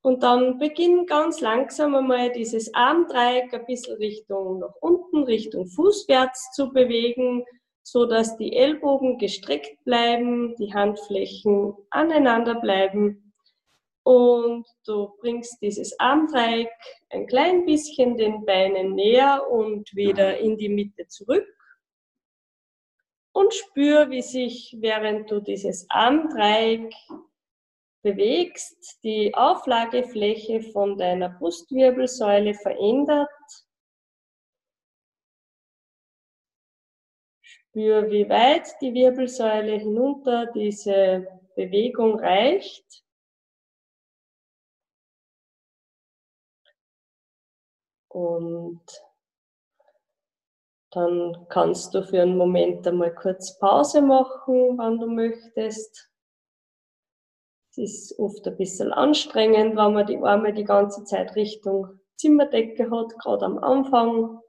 Und 0.02 0.25
dann 0.25 0.58
beginn 0.58 1.06
ganz 1.06 1.40
langsam 1.40 1.94
einmal 1.94 2.32
dieses 2.32 2.75
Armdreieck 2.75 3.54
ein 3.54 3.66
bisschen 3.66 3.99
Richtung 3.99 4.58
nach 4.58 4.75
unten, 4.80 5.22
Richtung 5.22 5.68
Fußwärts 5.68 6.50
zu 6.56 6.72
bewegen, 6.72 7.44
so 7.84 8.04
dass 8.04 8.37
die 8.37 8.56
Ellbogen 8.56 9.18
gestreckt 9.18 9.76
bleiben, 9.84 10.56
die 10.56 10.75
Handflächen 10.75 11.75
aneinander 11.90 12.56
bleiben. 12.56 13.32
Und 14.02 14.66
du 14.87 15.12
bringst 15.20 15.62
dieses 15.62 15.96
Armdreieck 16.00 16.70
ein 17.10 17.28
klein 17.28 17.64
bisschen 17.64 18.16
den 18.16 18.44
Beinen 18.44 18.96
näher 18.96 19.49
und 19.49 19.94
wieder 19.94 20.38
in 20.38 20.56
die 20.56 20.68
Mitte 20.68 21.06
zurück. 21.06 21.46
Und 23.32 23.54
spür, 23.54 24.10
wie 24.10 24.22
sich, 24.22 24.76
während 24.80 25.30
du 25.30 25.40
dieses 25.40 25.88
Armdreieck 25.88 26.92
bewegst, 28.02 28.99
die 29.04 29.34
Auflagefläche 29.34 30.62
von 30.62 30.96
deiner 30.96 31.28
Brustwirbelsäule 31.28 32.54
verändert. 32.54 33.28
Spür, 37.42 38.10
wie 38.10 38.28
weit 38.28 38.68
die 38.80 38.92
Wirbelsäule 38.94 39.78
hinunter 39.78 40.46
diese 40.46 41.28
Bewegung 41.54 42.18
reicht. 42.18 43.04
Und 48.08 48.82
dann 50.92 51.47
kannst 51.49 51.94
du 51.94 52.02
für 52.02 52.23
einen 52.23 52.37
Moment 52.37 52.87
einmal 52.87 53.14
kurz 53.14 53.59
Pause 53.59 54.02
machen, 54.02 54.76
wann 54.76 54.99
du 54.99 55.06
möchtest. 55.06 56.11
Es 57.70 57.78
ist 57.78 58.18
oft 58.18 58.47
ein 58.49 58.56
bisschen 58.56 58.92
anstrengend, 58.92 59.76
wenn 59.76 59.92
man 59.92 60.06
die 60.06 60.18
Arme 60.18 60.52
die 60.52 60.64
ganze 60.64 61.04
Zeit 61.04 61.37
Richtung 61.37 62.00
Zimmerdecke 62.16 62.90
hat, 62.90 63.16
gerade 63.20 63.44
am 63.44 63.59
Anfang. 63.59 64.40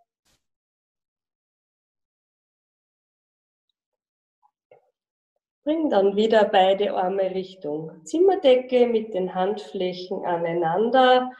Bring 5.63 5.91
dann 5.91 6.15
wieder 6.15 6.45
beide 6.45 6.95
Arme 6.95 7.35
Richtung 7.35 8.03
Zimmerdecke 8.03 8.87
mit 8.87 9.13
den 9.13 9.35
Handflächen 9.35 10.25
aneinander 10.25 11.31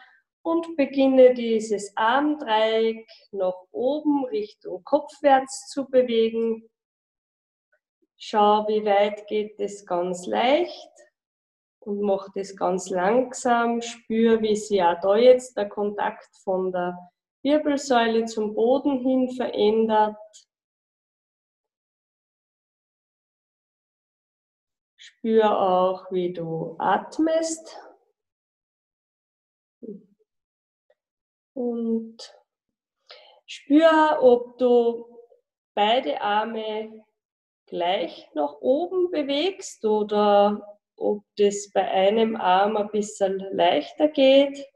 und 0.43 0.75
beginne 0.75 1.33
dieses 1.33 1.95
Armdreieck 1.95 3.07
nach 3.31 3.55
oben 3.71 4.25
Richtung 4.25 4.83
kopfwärts 4.83 5.69
zu 5.69 5.85
bewegen. 5.85 6.69
Schau, 8.17 8.67
wie 8.67 8.85
weit 8.85 9.27
geht 9.27 9.59
es 9.59 9.85
ganz 9.85 10.25
leicht 10.25 10.91
und 11.79 12.01
mach 12.01 12.29
das 12.35 12.55
ganz 12.55 12.89
langsam. 12.89 13.81
Spür, 13.81 14.41
wie 14.41 14.55
sich 14.55 14.81
auch 14.81 14.99
da 15.01 15.15
jetzt 15.15 15.57
der 15.57 15.69
Kontakt 15.69 16.29
von 16.43 16.71
der 16.71 16.97
Wirbelsäule 17.43 18.25
zum 18.25 18.53
Boden 18.53 18.99
hin 18.99 19.31
verändert. 19.31 20.17
Spür 24.97 25.59
auch, 25.59 26.11
wie 26.11 26.33
du 26.33 26.75
atmest. 26.77 27.79
Und 31.53 32.17
spür, 33.45 34.19
ob 34.21 34.57
du 34.57 35.05
beide 35.73 36.21
Arme 36.21 37.03
gleich 37.67 38.29
nach 38.33 38.55
oben 38.61 39.11
bewegst 39.11 39.85
oder 39.85 40.79
ob 40.97 41.23
das 41.37 41.71
bei 41.73 41.89
einem 41.89 42.35
Arm 42.35 42.77
ein 42.77 42.89
bisschen 42.89 43.39
leichter 43.53 44.07
geht. 44.07 44.67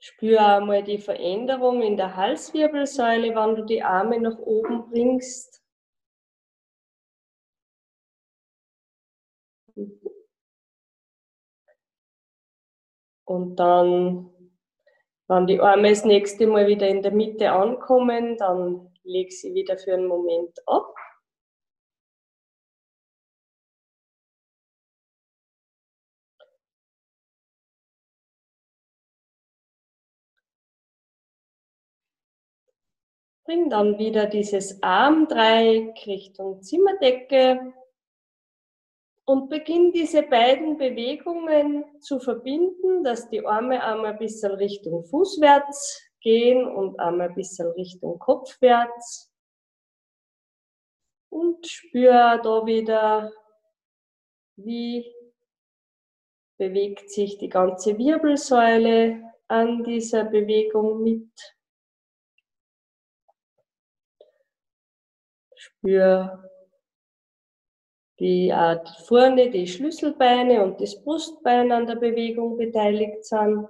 Spür 0.00 0.44
einmal 0.44 0.82
die 0.82 0.98
Veränderung 0.98 1.82
in 1.82 1.96
der 1.96 2.16
Halswirbelsäule, 2.16 3.34
wenn 3.34 3.54
du 3.56 3.64
die 3.64 3.82
Arme 3.82 4.18
nach 4.20 4.38
oben 4.38 4.90
bringst. 4.90 5.62
Und 13.28 13.56
dann, 13.56 14.30
wenn 15.28 15.46
die 15.46 15.60
Arme 15.60 15.90
das 15.90 16.04
nächste 16.06 16.46
Mal 16.46 16.66
wieder 16.66 16.88
in 16.88 17.02
der 17.02 17.12
Mitte 17.12 17.52
ankommen, 17.52 18.38
dann 18.38 18.90
lege 19.04 19.30
sie 19.30 19.52
wieder 19.52 19.76
für 19.76 19.92
einen 19.92 20.06
Moment 20.06 20.58
ab. 20.66 20.94
Bring 33.44 33.68
dann 33.68 33.98
wieder 33.98 34.24
dieses 34.24 34.82
Armdreieck 34.82 36.06
Richtung 36.06 36.62
Zimmerdecke 36.62 37.74
und 39.28 39.50
beginn 39.50 39.92
diese 39.92 40.22
beiden 40.22 40.78
Bewegungen 40.78 41.84
zu 42.00 42.18
verbinden, 42.18 43.04
dass 43.04 43.28
die 43.28 43.44
Arme 43.44 43.84
einmal 43.84 44.12
ein 44.12 44.18
bisschen 44.18 44.52
Richtung 44.52 45.04
Fußwärts 45.04 46.02
gehen 46.22 46.66
und 46.66 46.98
einmal 46.98 47.28
ein 47.28 47.34
bisschen 47.34 47.66
Richtung 47.72 48.18
Kopfwärts. 48.18 49.30
Und 51.28 51.66
spür 51.66 52.40
da 52.42 52.64
wieder, 52.64 53.30
wie 54.56 55.14
bewegt 56.56 57.10
sich 57.10 57.36
die 57.36 57.50
ganze 57.50 57.98
Wirbelsäule 57.98 59.30
an 59.46 59.84
dieser 59.84 60.24
Bewegung 60.24 61.02
mit. 61.02 61.30
Spür, 65.54 66.48
wie 68.18 68.50
äh, 68.50 68.78
vorne 69.06 69.50
die 69.50 69.66
Schlüsselbeine 69.66 70.62
und 70.62 70.80
das 70.80 71.02
Brustbein 71.02 71.70
an 71.72 71.86
der 71.86 71.96
Bewegung 71.96 72.56
beteiligt 72.56 73.24
sind. 73.24 73.68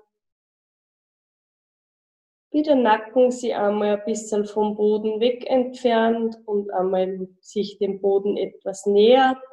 Wie 2.51 2.63
der 2.63 2.77
Nacken 2.77 3.31
sie 3.31 3.53
einmal 3.53 3.99
ein 3.99 4.05
bisschen 4.07 4.47
vom 4.47 4.75
Boden 4.75 5.21
weg 5.21 5.45
entfernt 5.49 6.39
und 6.47 6.71
einmal 6.71 7.29
sich 7.41 7.79
dem 7.79 8.01
Boden 8.01 8.39
etwas 8.39 8.87
nähert. 8.87 9.45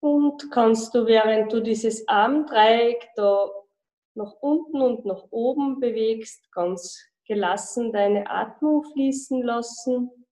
Und 0.00 0.52
kannst 0.52 0.94
du, 0.94 1.06
während 1.06 1.52
du 1.52 1.60
dieses 1.60 2.06
Armdreieck 2.06 3.08
da 3.16 3.50
nach 4.14 4.32
unten 4.40 4.80
und 4.80 5.04
nach 5.04 5.24
oben 5.30 5.80
bewegst, 5.80 6.50
ganz 6.52 7.04
gelassen 7.26 7.92
deine 7.92 8.30
Atmung 8.30 8.84
fließen 8.92 9.42
lassen. 9.42 10.25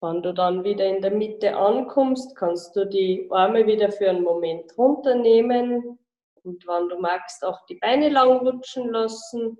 Wenn 0.00 0.22
du 0.22 0.34
dann 0.34 0.62
wieder 0.62 0.86
in 0.86 1.00
der 1.00 1.10
Mitte 1.10 1.56
ankommst, 1.56 2.36
kannst 2.36 2.76
du 2.76 2.86
die 2.86 3.26
Arme 3.30 3.66
wieder 3.66 3.90
für 3.90 4.10
einen 4.10 4.22
Moment 4.22 4.76
runternehmen 4.76 5.98
und 6.46 6.66
wenn 6.66 6.88
du 6.88 6.98
magst, 7.00 7.44
auch 7.44 7.66
die 7.66 7.74
Beine 7.74 8.08
lang 8.08 8.38
rutschen 8.38 8.90
lassen. 8.90 9.58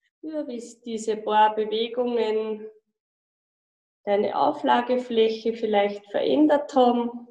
Spür, 0.00 0.48
wie 0.48 0.62
diese 0.84 1.16
paar 1.18 1.54
Bewegungen 1.54 2.66
deine 4.04 4.34
Auflagefläche 4.38 5.52
vielleicht 5.52 6.10
verändert 6.10 6.74
haben. 6.74 7.27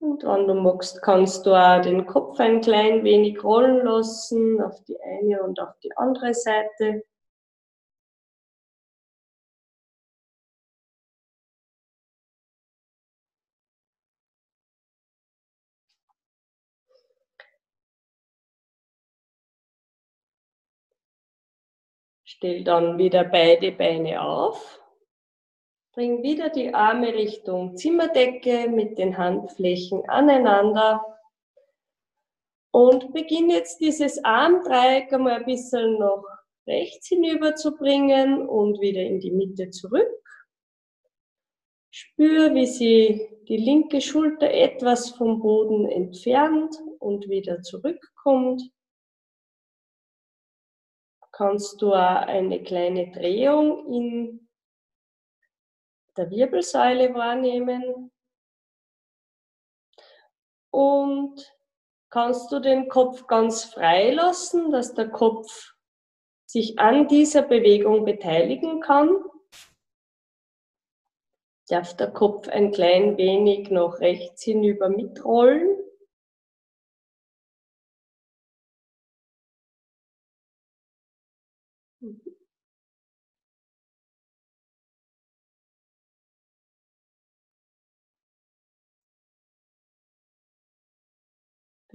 Und 0.00 0.22
wenn 0.22 0.46
du 0.46 0.54
magst, 0.54 1.02
kannst 1.02 1.44
du 1.44 1.54
auch 1.54 1.80
den 1.82 2.06
Kopf 2.06 2.38
ein 2.40 2.60
klein 2.60 3.04
wenig 3.04 3.42
rollen 3.42 3.84
lassen 3.84 4.60
auf 4.62 4.82
die 4.84 5.00
eine 5.00 5.42
und 5.42 5.60
auf 5.60 5.76
die 5.82 5.96
andere 5.96 6.34
Seite. 6.34 7.04
Stell 22.24 22.62
dann 22.62 22.98
wieder 22.98 23.24
beide 23.24 23.72
Beine 23.72 24.22
auf. 24.22 24.78
Bring 25.98 26.22
wieder 26.22 26.48
die 26.48 26.72
Arme 26.72 27.12
Richtung 27.12 27.76
Zimmerdecke 27.76 28.68
mit 28.70 28.98
den 28.98 29.18
Handflächen 29.18 30.08
aneinander. 30.08 31.04
Und 32.70 33.12
beginn 33.12 33.50
jetzt 33.50 33.80
dieses 33.80 34.24
Armdreieck 34.24 35.12
einmal 35.12 35.40
ein 35.40 35.44
bisschen 35.44 35.98
nach 35.98 36.22
rechts 36.68 37.08
hinüber 37.08 37.56
zu 37.56 37.76
bringen 37.76 38.48
und 38.48 38.80
wieder 38.80 39.00
in 39.00 39.18
die 39.18 39.32
Mitte 39.32 39.70
zurück. 39.70 40.22
Spür, 41.90 42.54
wie 42.54 42.66
sie 42.66 43.28
die 43.48 43.56
linke 43.56 44.00
Schulter 44.00 44.52
etwas 44.52 45.10
vom 45.10 45.40
Boden 45.40 45.88
entfernt 45.88 46.76
und 47.00 47.28
wieder 47.28 47.60
zurückkommt 47.62 48.62
kannst 51.32 51.80
du 51.82 51.92
auch 51.92 52.22
eine 52.26 52.60
kleine 52.64 53.12
Drehung 53.12 53.86
in 53.94 54.47
der 56.18 56.30
Wirbelsäule 56.30 57.14
wahrnehmen 57.14 58.10
und 60.70 61.56
kannst 62.10 62.50
du 62.50 62.58
den 62.58 62.88
Kopf 62.88 63.26
ganz 63.28 63.64
frei 63.64 64.10
lassen, 64.10 64.72
dass 64.72 64.94
der 64.94 65.08
Kopf 65.10 65.74
sich 66.46 66.78
an 66.78 67.06
dieser 67.06 67.42
Bewegung 67.42 68.04
beteiligen 68.04 68.80
kann. 68.80 69.24
Darf 71.68 71.94
der 71.96 72.10
Kopf 72.10 72.48
ein 72.48 72.72
klein 72.72 73.16
wenig 73.16 73.70
nach 73.70 74.00
rechts 74.00 74.42
hinüber 74.42 74.88
mitrollen. 74.88 75.76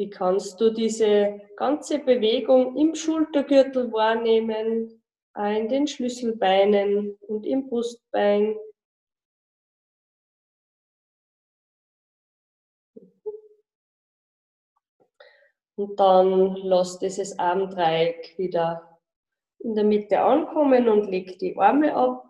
Wie 0.03 0.09
kannst 0.09 0.59
du 0.59 0.69
diese 0.69 1.39
ganze 1.55 1.97
Bewegung 1.97 2.75
im 2.75 2.93
Schultergürtel 2.93 3.89
wahrnehmen, 3.93 5.01
in 5.37 5.69
den 5.69 5.87
Schlüsselbeinen 5.87 7.15
und 7.21 7.45
im 7.45 7.69
Brustbein? 7.69 8.57
Und 15.75 15.97
dann 15.97 16.57
lass 16.57 16.99
dieses 16.99 17.39
Armdreieck 17.39 18.37
wieder 18.37 18.99
in 19.59 19.73
der 19.73 19.85
Mitte 19.85 20.19
ankommen 20.19 20.89
und 20.89 21.09
leg 21.09 21.39
die 21.39 21.57
Arme 21.57 21.95
ab. 21.95 22.29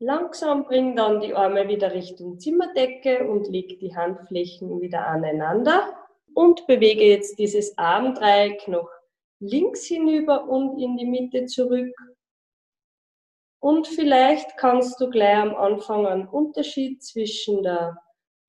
Langsam 0.00 0.64
bring 0.64 0.94
dann 0.94 1.20
die 1.20 1.34
Arme 1.34 1.66
wieder 1.66 1.92
Richtung 1.92 2.38
Zimmerdecke 2.38 3.28
und 3.28 3.48
leg 3.48 3.80
die 3.80 3.96
Handflächen 3.96 4.80
wieder 4.80 5.06
aneinander 5.06 5.92
und 6.34 6.66
bewege 6.68 7.04
jetzt 7.04 7.38
dieses 7.38 7.76
Armdreieck 7.76 8.68
noch 8.68 8.88
links 9.40 9.86
hinüber 9.86 10.48
und 10.48 10.80
in 10.80 10.96
die 10.96 11.06
Mitte 11.06 11.46
zurück. 11.46 11.92
Und 13.60 13.88
vielleicht 13.88 14.56
kannst 14.56 15.00
du 15.00 15.10
gleich 15.10 15.36
am 15.36 15.56
Anfang 15.56 16.06
einen 16.06 16.28
Unterschied 16.28 17.02
zwischen 17.02 17.64
der 17.64 18.00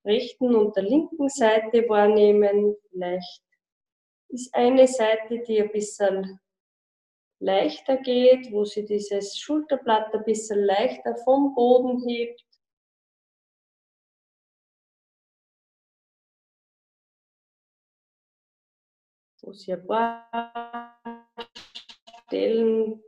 rechten 0.05 0.53
und 0.53 0.75
der 0.75 0.83
linken 0.83 1.29
Seite 1.29 1.89
wahrnehmen. 1.89 2.75
Vielleicht 2.91 3.41
ist 4.29 4.53
eine 4.53 4.87
Seite, 4.87 5.39
die 5.47 5.61
ein 5.63 5.71
bisschen 5.71 6.39
leichter 7.39 7.97
geht, 7.97 8.51
wo 8.51 8.65
sie 8.65 8.85
dieses 8.85 9.37
Schulterblatt 9.37 10.13
ein 10.13 10.23
bisschen 10.25 10.63
leichter 10.63 11.15
vom 11.23 11.55
Boden 11.55 12.07
hebt. 12.07 12.43
Wo 19.41 19.53
sie 19.53 19.73
ein 19.73 19.87
paar 19.87 20.99
Stellen 22.27 23.01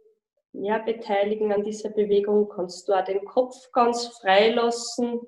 ja, 0.54 0.80
beteiligen 0.80 1.54
an 1.54 1.64
dieser 1.64 1.90
Bewegung, 1.90 2.50
kannst 2.50 2.88
du 2.88 2.94
auch 2.94 3.06
den 3.06 3.24
Kopf 3.26 3.56
ganz 3.72 4.08
frei 4.20 4.52
lassen, 4.52 5.22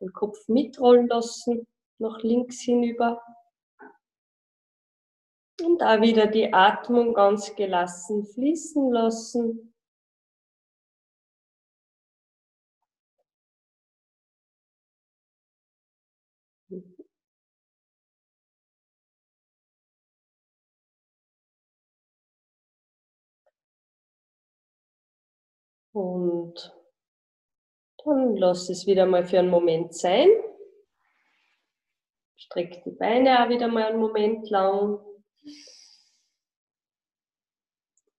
den 0.00 0.12
Kopf 0.12 0.48
mitrollen 0.48 1.08
lassen, 1.08 1.66
nach 1.98 2.22
links 2.22 2.60
hinüber. 2.60 3.20
Und 5.62 5.78
da 5.78 6.00
wieder 6.00 6.26
die 6.26 6.52
Atmung 6.52 7.14
ganz 7.14 7.54
gelassen 7.54 8.24
fließen 8.24 8.90
lassen. 8.90 9.70
Und 25.92 26.72
dann 28.04 28.36
lass 28.36 28.68
es 28.70 28.86
wieder 28.86 29.06
mal 29.06 29.24
für 29.24 29.40
einen 29.40 29.50
Moment 29.50 29.94
sein. 29.94 30.28
Streck 32.36 32.82
die 32.84 32.92
Beine 32.92 33.44
auch 33.44 33.48
wieder 33.48 33.68
mal 33.68 33.84
einen 33.84 34.00
Moment 34.00 34.48
lang. 34.48 34.98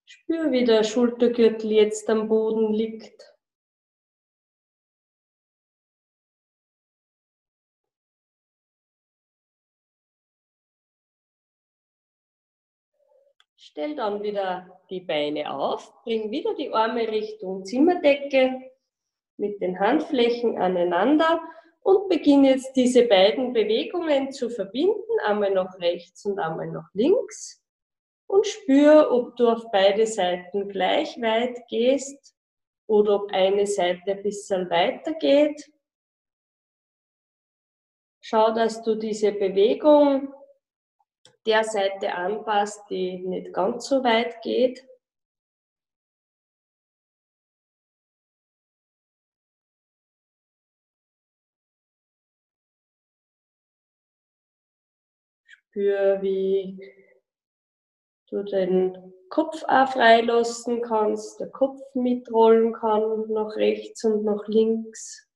Spür, 0.06 0.52
wie 0.52 0.66
der 0.66 0.84
Schultergürtel 0.84 1.72
jetzt 1.72 2.10
am 2.10 2.28
Boden 2.28 2.74
liegt. 2.74 3.32
Stell 13.56 13.96
dann 13.96 14.24
wieder 14.24 14.82
die 14.90 15.02
Beine 15.02 15.54
auf, 15.54 15.94
bring 16.04 16.32
wieder 16.32 16.56
die 16.56 16.74
Arme 16.74 17.08
Richtung 17.08 17.64
Zimmerdecke 17.64 18.72
mit 19.38 19.62
den 19.62 19.80
Handflächen 19.80 20.58
aneinander 20.58 21.42
und 21.82 22.10
beginn 22.10 22.46
jetzt 22.46 22.74
diese 22.76 23.04
beiden 23.08 23.54
Bewegungen 23.54 24.32
zu 24.32 24.50
verbinden, 24.50 25.20
einmal 25.26 25.52
nach 25.52 25.78
rechts 25.80 26.26
und 26.26 26.40
einmal 26.40 26.68
nach 26.68 26.90
links 26.94 27.62
und 28.28 28.48
spür, 28.48 29.12
ob 29.12 29.36
du 29.36 29.50
auf 29.50 29.66
beide 29.72 30.08
Seiten 30.08 30.70
gleich 30.70 31.20
weit 31.22 31.68
gehst 31.68 32.36
oder 32.88 33.16
ob 33.16 33.32
eine 33.32 33.68
Seite 33.68 34.12
ein 34.12 34.24
bisschen 34.24 34.70
weiter 34.70 35.14
geht. 35.14 35.72
Schau, 38.24 38.54
dass 38.54 38.84
du 38.84 38.96
diese 38.96 39.32
Bewegung 39.32 40.34
der 41.46 41.64
Seite 41.64 42.14
anpasst, 42.14 42.82
die 42.90 43.18
nicht 43.18 43.54
ganz 43.54 43.88
so 43.88 44.04
weit 44.04 44.42
geht. 44.42 44.86
Spür, 55.72 56.22
wie 56.22 56.78
du 58.30 58.44
den 58.44 59.14
Kopf 59.30 59.64
auch 59.70 59.88
freilassen 59.88 60.82
kannst, 60.82 61.40
der 61.40 61.50
Kopf 61.50 61.80
mitrollen 61.94 62.74
kann 62.74 63.30
nach 63.30 63.56
rechts 63.56 64.04
und 64.04 64.26
nach 64.26 64.46
links. 64.48 65.30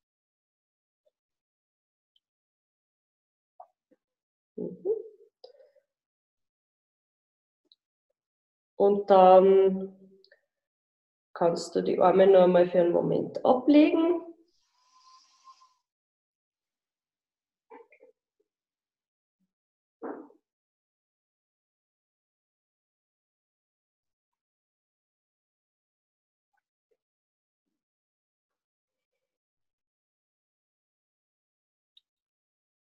Mhm. 4.58 4.86
Und 8.76 9.10
dann 9.10 9.96
kannst 11.34 11.76
du 11.76 11.82
die 11.82 11.98
Arme 11.98 12.28
noch 12.28 12.44
einmal 12.44 12.70
für 12.70 12.82
einen 12.82 12.92
Moment 12.92 13.46
ablegen. 13.46 14.35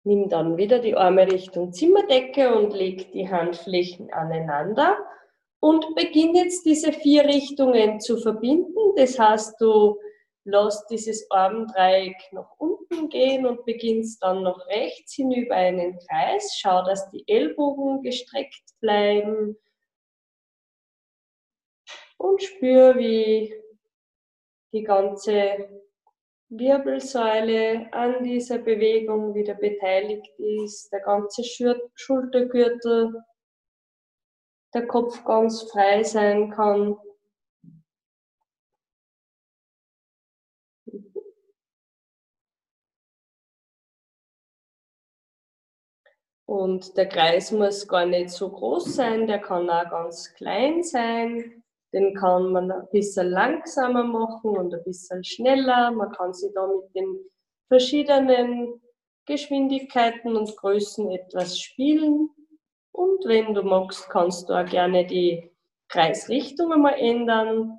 Nimm 0.07 0.29
dann 0.29 0.59
wieder 0.59 0.81
die 0.81 0.95
Arme 0.95 1.31
Richtung 1.31 1.73
Zimmerdecke 1.73 2.55
und 2.55 2.75
leg 2.75 3.11
die 3.13 3.29
Handflächen 3.29 4.13
aneinander 4.13 4.99
und 5.61 5.95
beginn 5.95 6.35
jetzt 6.35 6.67
diese 6.67 6.93
vier 6.93 7.25
Richtungen 7.25 8.01
zu 8.01 8.19
verbinden. 8.19 8.95
Das 8.97 9.19
heißt, 9.19 9.59
du 9.61 9.99
lässt 10.45 10.91
dieses 10.91 11.31
Armdreieck 11.31 12.17
nach 12.33 12.51
unten 12.59 13.09
gehen 13.09 13.47
und 13.47 13.65
beginnst 13.65 14.23
dann 14.23 14.43
nach 14.43 14.67
rechts 14.67 15.15
hinüber 15.15 15.55
einen 15.55 15.99
Kreis. 15.99 16.55
Schau, 16.59 16.85
dass 16.85 17.11
die 17.11 17.25
Ellbogen 17.27 18.03
gestreckt 18.03 18.63
bleiben. 18.81 19.57
Und 22.19 22.43
spür, 22.43 22.99
wie 22.99 23.55
die 24.75 24.83
ganze 24.83 25.84
Wirbelsäule 26.57 27.93
an 27.93 28.23
dieser 28.23 28.59
Bewegung 28.59 29.35
wieder 29.35 29.55
beteiligt 29.55 30.29
ist, 30.39 30.89
der 30.93 31.01
ganze 31.01 31.43
Schultergürtel 31.43 33.23
der 34.73 34.87
Kopf 34.87 35.25
ganz 35.25 35.63
frei 35.71 36.03
sein 36.05 36.51
kann. 36.51 36.97
Und 46.47 46.97
der 46.97 47.09
Kreis 47.09 47.51
muss 47.51 47.89
gar 47.89 48.07
nicht 48.07 48.31
so 48.31 48.49
groß 48.51 48.95
sein, 48.95 49.27
der 49.27 49.41
kann 49.41 49.69
auch 49.69 49.91
ganz 49.91 50.33
klein 50.35 50.85
sein. 50.85 51.64
Den 51.95 52.13
kann 52.15 52.51
man 52.51 52.73
ein 52.73 52.89
bisschen 52.91 53.31
langsamer 53.31 54.03
machen 54.03 54.57
und 54.57 54.75
ein 54.75 54.83
bisschen 54.83 55.23
schneller. 55.23 55.93
Man 55.93 56.11
kann 56.11 56.35
sich 56.35 56.53
da 56.53 56.67
mit 56.67 56.93
den 56.95 57.21
verschiedenen 57.69 58.81
Geschwindigkeiten 59.27 60.37
und 60.37 60.57
Größen 60.57 61.11
etwas 61.13 61.59
spielen. 61.59 62.31
Und 62.91 63.25
wenn 63.27 63.55
du 63.55 63.63
magst, 63.63 64.11
kannst 64.11 64.49
du 64.49 64.55
auch 64.55 64.67
gerne 64.67 65.07
die 65.07 65.51
Kreisrichtung 65.89 66.73
einmal 66.73 66.99
ändern. 66.99 67.79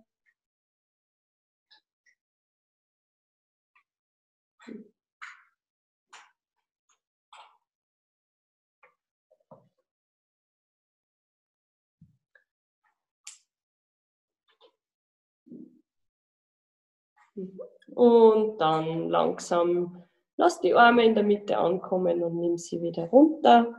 Und 17.87 18.57
dann 18.57 19.09
langsam 19.09 20.03
lass 20.37 20.59
die 20.61 20.73
Arme 20.73 21.05
in 21.05 21.15
der 21.15 21.23
Mitte 21.23 21.57
ankommen 21.57 22.23
und 22.23 22.39
nimm 22.39 22.57
sie 22.57 22.81
wieder 22.81 23.07
runter. 23.09 23.75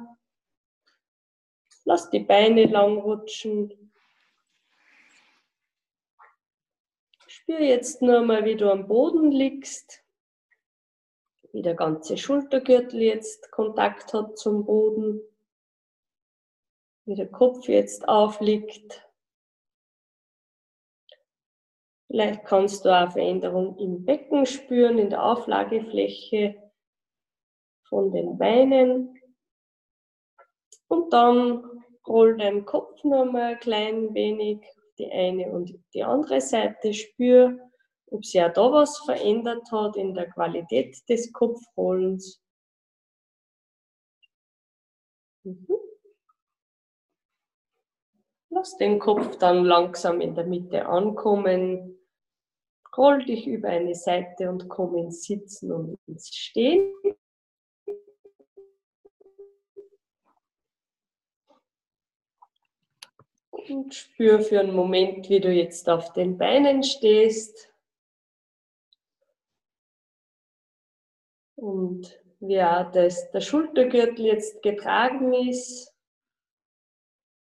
Lass 1.85 2.11
die 2.11 2.21
Beine 2.21 2.65
lang 2.67 2.99
rutschen. 2.99 3.93
Spür 7.27 7.61
jetzt 7.61 8.03
nur 8.03 8.23
mal, 8.23 8.45
wie 8.45 8.57
du 8.57 8.71
am 8.71 8.89
Boden 8.89 9.31
liegst, 9.31 10.03
wie 11.53 11.63
der 11.63 11.75
ganze 11.75 12.17
Schultergürtel 12.17 13.01
jetzt 13.01 13.53
Kontakt 13.53 14.13
hat 14.13 14.37
zum 14.37 14.65
Boden, 14.65 15.21
wie 17.05 17.15
der 17.15 17.31
Kopf 17.31 17.69
jetzt 17.69 18.09
aufliegt. 18.09 19.06
Vielleicht 22.17 22.47
kannst 22.47 22.83
du 22.87 22.89
auch 22.89 23.13
Veränderung 23.13 23.77
im 23.77 24.03
Becken 24.07 24.47
spüren, 24.47 24.97
in 24.97 25.11
der 25.11 25.23
Auflagefläche 25.23 26.57
von 27.91 28.11
den 28.11 28.39
Beinen. 28.39 29.21
Und 30.89 31.13
dann 31.13 31.85
roll 32.07 32.39
deinen 32.39 32.65
Kopf 32.65 33.05
nochmal 33.05 33.53
ein 33.53 33.61
klein 33.61 34.15
wenig 34.15 34.65
die 34.97 35.13
eine 35.13 35.51
und 35.51 35.79
die 35.93 36.05
andere 36.05 36.41
Seite. 36.41 36.95
Spür, 36.95 37.59
ob 38.11 38.25
sich 38.25 38.41
auch 38.41 38.51
da 38.51 38.73
was 38.73 38.97
verändert 39.01 39.71
hat 39.71 39.97
in 39.97 40.15
der 40.15 40.31
Qualität 40.31 40.97
des 41.11 41.31
Kopfrollens. 41.35 42.41
Mhm. 45.45 45.67
Lass 48.49 48.75
den 48.79 48.99
Kopf 49.01 49.37
dann 49.37 49.67
langsam 49.67 50.23
in 50.23 50.35
der 50.35 50.47
Mitte 50.47 50.87
ankommen. 50.87 51.96
Roll 52.97 53.25
dich 53.25 53.47
über 53.47 53.69
eine 53.69 53.95
Seite 53.95 54.49
und 54.49 54.69
komm 54.69 54.97
ins 54.97 55.25
Sitzen 55.25 55.71
und 55.71 55.99
ins 56.07 56.29
Stehen. 56.35 56.95
Und 63.51 63.95
spür 63.95 64.41
für 64.41 64.61
einen 64.61 64.75
Moment, 64.75 65.29
wie 65.29 65.41
du 65.41 65.53
jetzt 65.53 65.89
auf 65.89 66.13
den 66.13 66.39
Beinen 66.39 66.83
stehst. 66.83 67.71
Und 71.57 72.23
wie 72.41 72.63
auch 72.63 72.91
das, 72.93 73.31
der 73.31 73.41
Schultergürtel 73.41 74.27
jetzt 74.27 74.63
getragen 74.63 75.33
ist. 75.35 75.93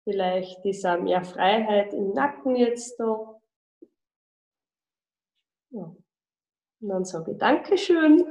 Vielleicht 0.04 0.66
ist 0.66 0.86
auch 0.86 1.00
mehr 1.00 1.24
Freiheit 1.24 1.94
im 1.94 2.14
Nacken 2.14 2.56
jetzt 2.56 3.00
da. 3.00 3.37
Ja. 5.69 5.95
Und 6.80 6.89
dann 6.89 7.06
sage 7.06 7.32
ich 7.32 7.38
Dankeschön 7.38 8.25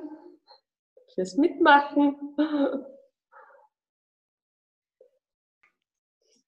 fürs 1.15 1.37
Mitmachen. 1.37 2.17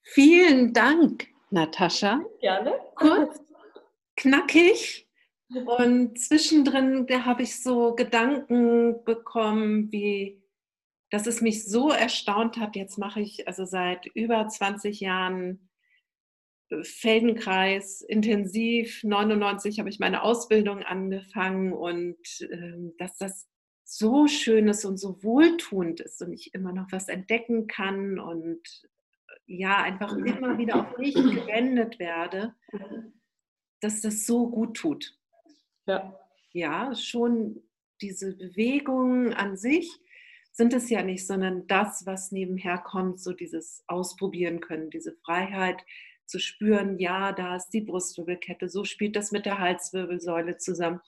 Vielen 0.03 0.73
Dank, 0.73 1.29
Natascha. 1.51 2.21
Gerne. 2.41 2.81
Kurz, 2.95 3.41
knackig, 4.17 5.09
Und 5.51 6.19
zwischendrin, 6.19 7.07
da 7.07 7.25
habe 7.25 7.43
ich 7.43 7.63
so 7.63 7.95
Gedanken 7.95 9.03
bekommen, 9.05 9.91
wie, 9.93 10.43
dass 11.11 11.27
es 11.27 11.41
mich 11.41 11.65
so 11.67 11.91
erstaunt 11.91 12.59
hat. 12.59 12.77
Jetzt 12.77 12.99
mache 12.99 13.21
ich 13.21 13.47
also 13.47 13.65
seit 13.65 14.07
über 14.07 14.47
20 14.47 15.01
Jahren 15.01 15.68
Feldenkreis 16.83 18.03
intensiv. 18.03 19.03
99 19.05 19.79
habe 19.79 19.89
ich 19.89 19.99
meine 19.99 20.23
Ausbildung 20.23 20.83
angefangen 20.83 21.73
und 21.73 22.19
äh, 22.41 22.93
dass 22.99 23.17
das 23.19 23.49
so 23.85 24.27
schön 24.27 24.69
ist 24.69 24.85
und 24.85 24.99
so 24.99 25.23
wohltuend 25.23 26.01
ist 26.01 26.21
und 26.21 26.33
ich 26.33 26.53
immer 26.55 26.73
noch 26.73 26.93
was 26.93 27.09
entdecken 27.09 27.67
kann 27.67 28.19
und 28.19 28.61
ja, 29.47 29.83
einfach 29.83 30.15
immer 30.15 30.59
wieder 30.59 30.77
auf 30.77 30.99
mich 30.99 31.15
gewendet 31.15 31.99
werde, 31.99 32.55
dass 33.81 34.03
das 34.03 34.27
so 34.27 34.51
gut 34.51 34.77
tut. 34.77 35.17
Ja. 35.87 36.19
Ja, 36.53 36.95
schon 36.95 37.63
diese 38.01 38.37
Bewegungen 38.37 39.33
an 39.33 39.57
sich 39.57 39.91
sind 40.53 40.75
es 40.75 40.91
ja 40.91 41.03
nicht, 41.03 41.27
sondern 41.27 41.67
das, 41.67 42.05
was 42.05 42.33
nebenher 42.33 42.79
kommt, 42.79 43.21
so 43.21 43.33
dieses 43.33 43.85
Ausprobieren 43.87 44.61
können, 44.61 44.91
diese 44.91 45.15
Freiheit 45.25 45.85
zu 46.29 46.39
spüren, 46.39 46.99
ja, 46.99 47.33
da 47.33 47.57
ist 47.57 47.71
die 47.71 47.81
Brustwirbelkette, 47.81 48.69
so 48.69 48.85
spielt 48.85 49.17
das 49.17 49.33
mit 49.33 49.47
der 49.47 49.59
Halswirbelsäule 49.59 50.59
zusammen. 50.59 51.01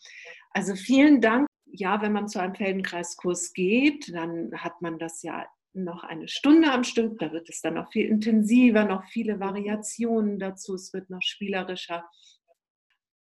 Also 0.52 0.74
vielen 0.74 1.20
Dank. 1.20 1.46
Ja, 1.72 2.02
wenn 2.02 2.12
man 2.12 2.26
zu 2.26 2.40
einem 2.40 2.56
Feldenkreiskurs 2.56 3.52
geht, 3.52 4.12
dann 4.12 4.50
hat 4.56 4.82
man 4.82 4.98
das 4.98 5.22
ja 5.22 5.46
noch 5.72 6.02
eine 6.02 6.26
Stunde 6.26 6.72
am 6.72 6.82
Stück, 6.82 7.18
da 7.18 7.32
wird 7.32 7.48
es 7.48 7.60
dann 7.60 7.74
noch 7.74 7.92
viel 7.92 8.06
intensiver, 8.06 8.84
noch 8.84 9.04
viele 9.04 9.38
Variationen 9.38 10.40
dazu, 10.40 10.74
es 10.74 10.92
wird 10.92 11.10
noch 11.10 11.22
spielerischer. 11.22 12.04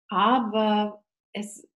Aber 0.07 1.03
es 1.33 1.67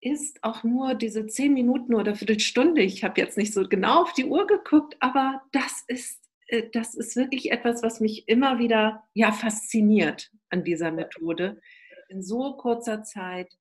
ist 0.00 0.42
auch 0.42 0.64
nur 0.64 0.94
diese 0.94 1.26
zehn 1.26 1.54
Minuten 1.54 1.94
oder 1.94 2.14
Viertelstunde. 2.14 2.82
Ich 2.82 3.04
habe 3.04 3.20
jetzt 3.20 3.36
nicht 3.36 3.54
so 3.54 3.68
genau 3.68 4.02
auf 4.02 4.12
die 4.12 4.24
Uhr 4.24 4.46
geguckt, 4.46 4.96
aber 5.00 5.42
das 5.52 5.84
ist, 5.86 6.21
das 6.72 6.94
ist 6.94 7.16
wirklich 7.16 7.50
etwas, 7.50 7.82
was 7.82 8.00
mich 8.00 8.28
immer 8.28 8.58
wieder 8.58 9.04
ja, 9.14 9.32
fasziniert 9.32 10.30
an 10.50 10.64
dieser 10.64 10.90
Methode. 10.90 11.60
In 12.08 12.22
so 12.22 12.56
kurzer 12.56 13.02
Zeit 13.02 13.56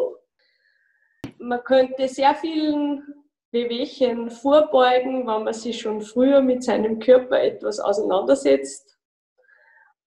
Man 1.39 1.63
könnte 1.65 2.09
sehr 2.09 2.35
vielen 2.35 3.26
Bewegchen 3.51 4.31
vorbeugen, 4.31 5.27
wenn 5.27 5.45
man 5.45 5.55
sich 5.55 5.81
schon 5.81 6.01
früher 6.01 6.41
mit 6.43 6.65
seinem 6.65 6.99
Körper 6.99 7.41
etwas 7.41 7.81
auseinandersetzt. 7.81 8.99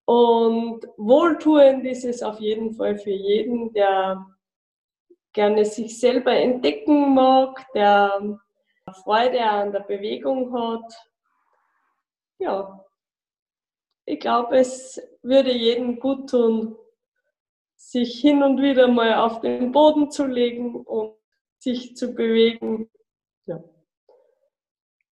Und 0.06 0.88
wohltuend 0.98 1.86
ist 1.86 2.04
es 2.04 2.24
auf 2.24 2.40
jeden 2.40 2.74
Fall 2.74 2.98
für 2.98 3.12
jeden, 3.12 3.72
der 3.74 4.26
gerne 5.34 5.66
sich 5.66 6.00
selber 6.00 6.34
entdecken 6.34 7.14
mag, 7.14 7.66
der 7.74 8.40
Freude 9.04 9.42
an 9.42 9.72
der 9.72 9.82
Bewegung 9.82 10.52
hat. 10.54 10.94
Ja, 12.40 12.84
ich 14.06 14.20
glaube, 14.20 14.58
es 14.58 15.00
würde 15.22 15.52
jedem 15.52 16.00
gut 16.00 16.32
tun, 16.32 16.76
sich 17.76 18.20
hin 18.20 18.42
und 18.42 18.62
wieder 18.62 18.88
mal 18.88 19.14
auf 19.16 19.42
den 19.42 19.72
Boden 19.72 20.10
zu 20.10 20.26
legen 20.26 20.76
und 20.76 21.14
sich 21.60 21.96
zu 21.96 22.16
bewegen. 22.16 22.90
Ja, 23.50 23.64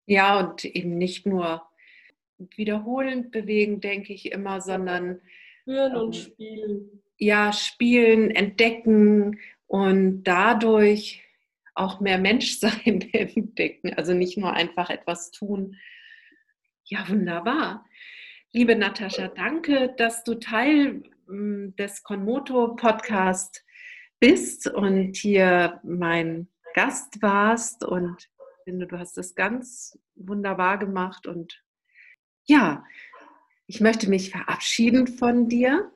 ja 0.06 0.40
und 0.40 0.64
eben 0.64 0.96
nicht 0.96 1.26
nur 1.26 1.62
wiederholend 2.38 3.32
bewegen, 3.32 3.80
denke 3.80 4.12
ich 4.12 4.30
immer, 4.30 4.60
sondern 4.60 5.20
spüren 5.62 5.96
und 5.96 6.14
ähm, 6.16 6.22
spielen. 6.22 7.02
Ja, 7.18 7.52
spielen, 7.52 8.30
entdecken 8.30 9.40
und 9.66 10.22
dadurch 10.22 11.24
auch 11.74 12.00
mehr 12.00 12.18
Menschsein 12.18 13.00
entdecken. 13.12 13.94
Also 13.94 14.14
nicht 14.14 14.38
nur 14.38 14.52
einfach 14.52 14.90
etwas 14.90 15.30
tun. 15.30 15.76
Ja, 16.84 17.08
wunderbar. 17.08 17.84
Liebe 18.52 18.76
Natascha, 18.76 19.28
danke, 19.28 19.94
dass 19.96 20.24
du 20.24 20.34
Teil 20.36 21.02
hm, 21.26 21.74
des 21.76 22.02
Konmoto 22.02 22.76
Podcast 22.76 23.64
bist 24.20 24.66
und 24.68 25.16
hier 25.16 25.80
mein 25.82 26.48
Gast 26.78 27.20
warst. 27.22 27.82
Und 27.82 28.30
ich 28.38 28.64
finde, 28.64 28.86
du 28.86 29.00
hast 29.00 29.16
das 29.16 29.34
ganz 29.34 29.98
wunderbar 30.14 30.78
gemacht. 30.78 31.26
Und 31.26 31.60
ja, 32.44 32.84
ich 33.66 33.80
möchte 33.80 34.08
mich 34.08 34.30
verabschieden 34.30 35.08
von 35.08 35.48
dir. 35.48 35.90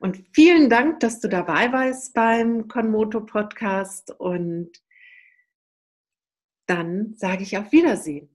Und 0.00 0.26
vielen 0.32 0.68
Dank, 0.68 0.98
dass 0.98 1.20
du 1.20 1.28
dabei 1.28 1.72
warst 1.72 2.14
beim 2.14 2.66
Konmoto 2.66 3.20
Podcast. 3.20 4.10
Und 4.18 4.72
dann 6.66 7.14
sage 7.14 7.44
ich 7.44 7.56
auf 7.56 7.70
Wiedersehen. 7.70 8.28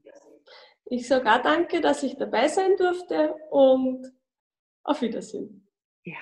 Ich 0.85 1.05
sage 1.05 1.29
auch 1.29 1.41
danke, 1.41 1.81
dass 1.81 2.01
ich 2.03 2.15
dabei 2.15 2.47
sein 2.47 2.77
durfte 2.77 3.35
und 3.51 4.09
auf 4.83 5.01
Wiedersehen. 5.01 5.67
Ja. 6.05 6.19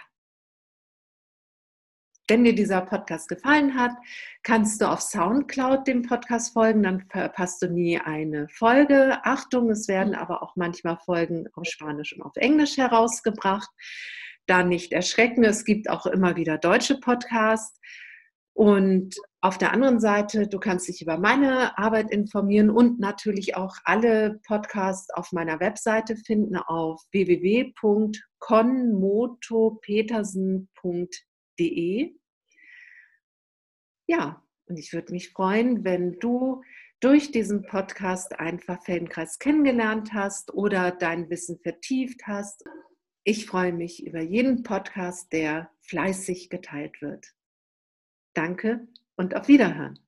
Wenn 2.30 2.44
dir 2.44 2.54
dieser 2.54 2.82
Podcast 2.82 3.30
gefallen 3.30 3.76
hat, 3.80 3.92
kannst 4.44 4.82
du 4.82 4.90
auf 4.90 5.00
Soundcloud 5.02 5.88
dem 5.88 6.02
Podcast 6.02 6.52
folgen, 6.52 6.84
dann 6.84 7.06
verpasst 7.10 7.62
du 7.62 7.70
nie 7.70 8.00
eine 8.00 8.50
Folge. 8.50 9.20
Achtung, 9.24 9.70
es 9.70 9.88
werden 9.88 10.14
aber 10.14 10.44
auch 10.44 10.58
manchmal 10.58 10.98
Folgen 10.98 11.48
auf 11.54 11.66
Spanisch 11.66 12.14
und 12.14 12.24
auf 12.24 12.36
Englisch 12.36 12.76
herausgebracht. 12.76 13.70
Da 14.46 14.64
nicht 14.64 14.92
erschrecken, 14.92 15.46
es 15.46 15.64
gibt 15.64 15.90
auch 15.90 16.06
immer 16.06 16.36
wieder 16.36 16.58
deutsche 16.58 17.00
Podcasts. 17.00 17.80
Und 18.54 19.16
auf 19.40 19.58
der 19.58 19.72
anderen 19.72 20.00
Seite, 20.02 20.48
du 20.48 20.60
kannst 20.60 20.88
dich 20.88 21.02
über 21.02 21.18
meine 21.18 21.78
Arbeit 21.78 22.12
informieren 22.12 22.70
und 22.70 23.00
natürlich 23.00 23.56
auch 23.56 23.76
alle 23.86 24.42
Podcasts 24.46 25.14
auf 25.14 25.32
meiner 25.32 25.62
Webseite 25.62 26.18
finden 26.18 26.58
auf 26.58 27.02
www.konmotopetersen.de. 31.58 32.16
Ja, 34.08 34.44
Und 34.68 34.78
ich 34.78 34.94
würde 34.94 35.14
mich 35.14 35.30
freuen, 35.32 35.84
wenn 35.84 36.20
du 36.20 36.64
durch 37.00 37.32
diesen 37.32 37.64
Podcast 37.64 38.40
einfach 38.40 38.84
Feldenkreis 38.84 39.40
kennengelernt 39.40 40.14
hast 40.14 40.54
oder 40.54 40.92
dein 40.92 41.30
Wissen 41.30 41.60
vertieft 41.60 42.26
hast. 42.26 42.64
Ich 43.24 43.46
freue 43.46 43.74
mich 43.74 44.06
über 44.06 44.22
jeden 44.22 44.64
Podcast, 44.64 45.32
der 45.32 45.70
fleißig 45.82 46.50
geteilt 46.50 47.02
wird. 47.02 47.34
Danke 48.34 48.88
und 49.16 49.36
auf 49.36 49.48
Wiederhören. 49.48 50.00